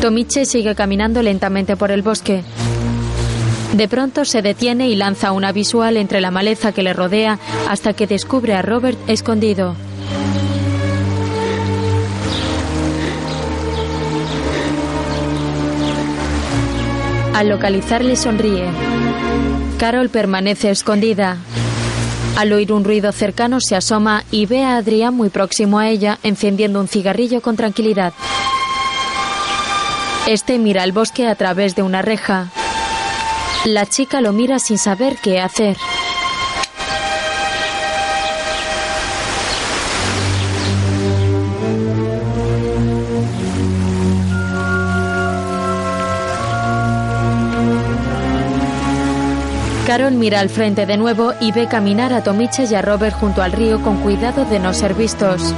[0.00, 2.42] Tomiche sigue caminando lentamente por el bosque.
[3.76, 7.38] De pronto se detiene y lanza una visual entre la maleza que le rodea
[7.68, 9.76] hasta que descubre a Robert escondido.
[17.34, 18.64] Al localizarle sonríe.
[19.78, 21.36] Carol permanece escondida.
[22.34, 26.18] Al oír un ruido cercano se asoma y ve a Adrián muy próximo a ella
[26.22, 28.14] encendiendo un cigarrillo con tranquilidad.
[30.26, 32.50] Este mira el bosque a través de una reja.
[33.66, 35.76] La chica lo mira sin saber qué hacer.
[49.84, 53.42] Carol mira al frente de nuevo y ve caminar a Tomiche y a Robert junto
[53.42, 55.52] al río con cuidado de no ser vistos.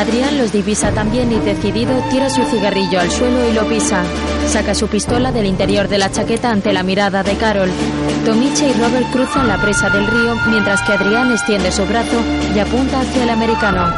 [0.00, 4.02] Adrián los divisa también y decidido tira su cigarrillo al suelo y lo pisa.
[4.48, 7.70] Saca su pistola del interior de la chaqueta ante la mirada de Carol.
[8.24, 12.18] Tomiche y Robert cruzan la presa del río mientras que Adrián extiende su brazo
[12.56, 13.92] y apunta hacia el americano.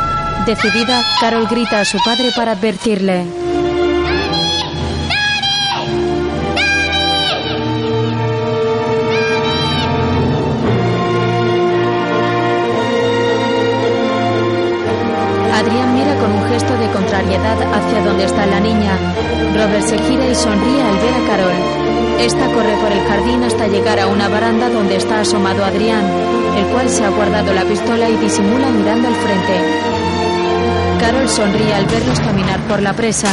[0.44, 3.41] Decidida, Carol grita a su padre para advertirle.
[17.40, 18.92] Hacia donde está la niña.
[19.54, 22.20] Robert se gira y sonríe al ver a Carol.
[22.20, 26.04] Esta corre por el jardín hasta llegar a una baranda donde está asomado Adrián,
[26.56, 29.60] el cual se ha guardado la pistola y disimula mirando al frente.
[31.00, 33.28] Carol sonríe al verlos caminar por la presa.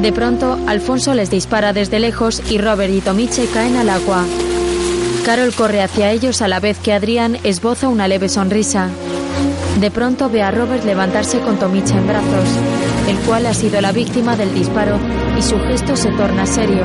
[0.00, 4.24] De pronto, Alfonso les dispara desde lejos y Robert y Tomiche caen al agua.
[5.24, 8.90] Carol corre hacia ellos a la vez que Adrián esboza una leve sonrisa.
[9.80, 12.46] De pronto ve a Robert levantarse con Tomiche en brazos,
[13.08, 14.98] el cual ha sido la víctima del disparo
[15.38, 16.84] y su gesto se torna serio.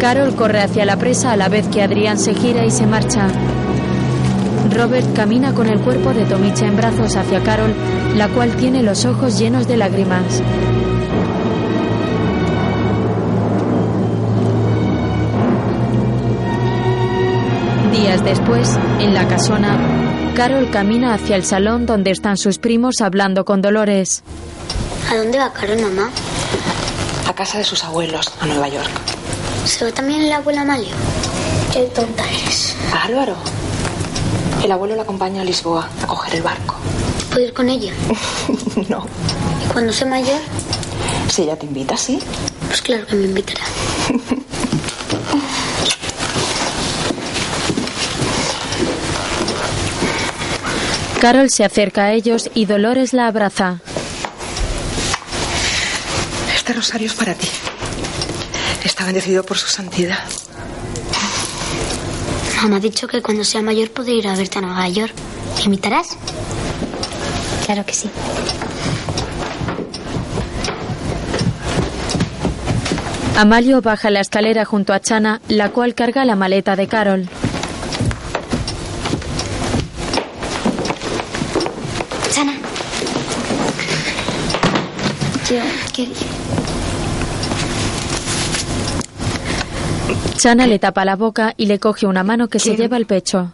[0.00, 3.28] Carol corre hacia la presa a la vez que Adrián se gira y se marcha.
[4.74, 7.74] Robert camina con el cuerpo de Tomicha en brazos hacia Carol,
[8.16, 10.42] la cual tiene los ojos llenos de lágrimas.
[17.92, 19.78] Días después, en la casona,
[20.34, 24.22] Carol camina hacia el salón donde están sus primos hablando con Dolores.
[25.10, 26.10] ¿A dónde va Carol, mamá?
[27.28, 28.90] A casa de sus abuelos, a Nueva York.
[29.64, 30.94] ¿Se va también el abuelo Amalio?
[31.72, 32.74] Qué tonta eres.
[33.04, 33.36] Álvaro.
[34.62, 36.76] El abuelo la acompaña a Lisboa a coger el barco.
[37.30, 37.92] ¿Puedo ir con ella?
[38.88, 39.06] no.
[39.64, 40.40] ¿Y cuando sea mayor?
[41.28, 42.20] Si ella te invita, sí.
[42.68, 43.64] Pues claro que me invitará.
[51.20, 53.78] Carol se acerca a ellos y Dolores la abraza.
[56.52, 57.48] Este rosario es para ti.
[58.84, 60.18] Está bendecido por su santidad.
[62.62, 65.12] Mamá ha dicho que cuando sea mayor podré ir a verte a Nueva York.
[65.56, 66.16] ¿Me invitarás?
[67.66, 68.08] Claro que sí.
[73.36, 77.28] Amalio baja la escalera junto a Chana, la cual carga la maleta de Carol.
[82.30, 82.52] Chana.
[85.50, 85.60] Yo
[85.92, 86.14] quería...
[90.36, 93.52] Chana le tapa la boca y le coge una mano que se lleva al pecho.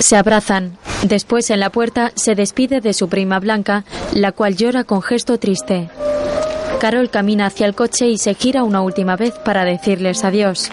[0.00, 0.76] Se abrazan.
[1.02, 5.38] Después en la puerta se despide de su prima Blanca, la cual llora con gesto
[5.38, 5.88] triste.
[6.80, 10.70] Carol camina hacia el coche y se gira una última vez para decirles adiós.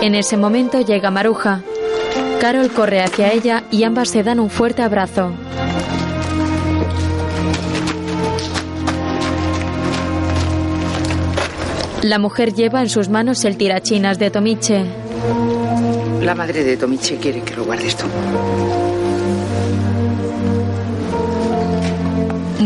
[0.00, 1.62] En ese momento llega Maruja.
[2.40, 5.32] Carol corre hacia ella y ambas se dan un fuerte abrazo.
[12.02, 14.84] La mujer lleva en sus manos el tirachinas de Tomiche.
[16.22, 18.06] La madre de Tomiche quiere que lo guardes tú.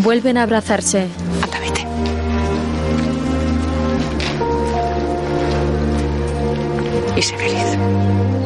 [0.02, 1.06] Vuelven a abrazarse.
[1.42, 1.86] Anda, vete.
[7.16, 8.41] Y sé feliz.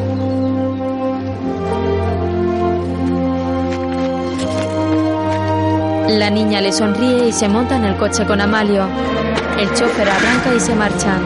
[6.09, 8.87] La niña le sonríe y se monta en el coche con Amalio.
[9.59, 11.19] El chofer arranca y se marcha.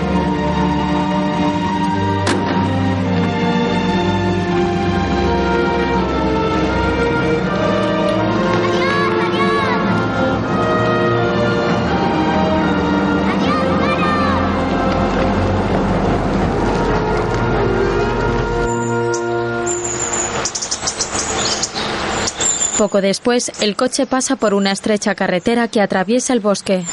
[22.81, 26.83] Poco después, el coche pasa por una estrecha carretera que atraviesa el bosque.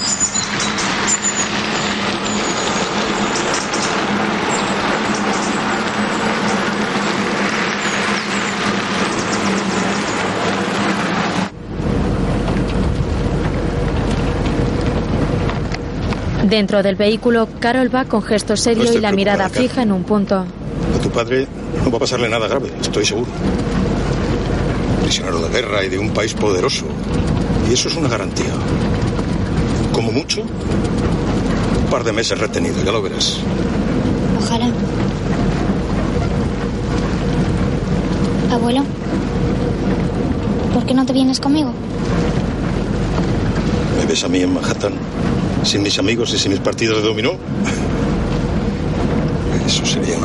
[16.44, 20.04] Dentro del vehículo, Carol va con gesto serio No y la mirada fija en un
[20.04, 20.44] punto.
[20.94, 21.46] A tu padre
[21.82, 23.30] no va a pasarle nada grave, estoy seguro.
[25.08, 26.84] Prisionero de guerra y de un país poderoso.
[27.66, 28.52] Y eso es una garantía.
[29.90, 33.38] Como mucho, un par de meses retenido, ya lo verás.
[34.38, 34.70] Ojalá.
[38.52, 38.82] Abuelo,
[40.74, 41.72] ¿por qué no te vienes conmigo?
[43.98, 44.92] ¿Me ves a mí en Manhattan?
[45.62, 47.32] Sin mis amigos y sin mis partidos de dominó.
[49.66, 50.17] Eso sería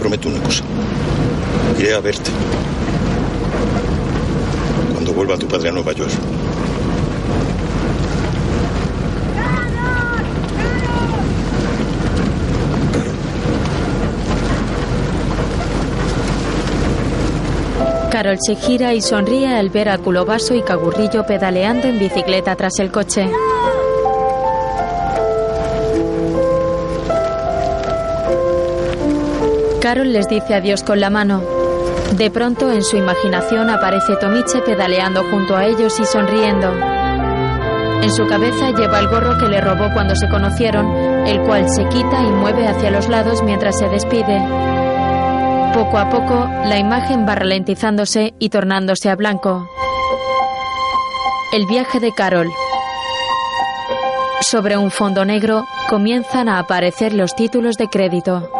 [0.00, 0.64] prometo una cosa.
[1.78, 2.30] Iré a verte.
[4.92, 6.10] Cuando vuelva tu padre a Nueva York.
[18.10, 22.78] Carol se gira y sonríe al ver a Culobaso y Cagurrillo pedaleando en bicicleta tras
[22.78, 23.30] el coche.
[29.90, 31.42] Carol les dice adiós con la mano.
[32.12, 36.72] De pronto, en su imaginación aparece Tomiche pedaleando junto a ellos y sonriendo.
[38.00, 41.88] En su cabeza lleva el gorro que le robó cuando se conocieron, el cual se
[41.88, 44.40] quita y mueve hacia los lados mientras se despide.
[45.74, 49.68] Poco a poco, la imagen va ralentizándose y tornándose a blanco.
[51.52, 52.48] El viaje de Carol.
[54.40, 58.59] Sobre un fondo negro comienzan a aparecer los títulos de crédito.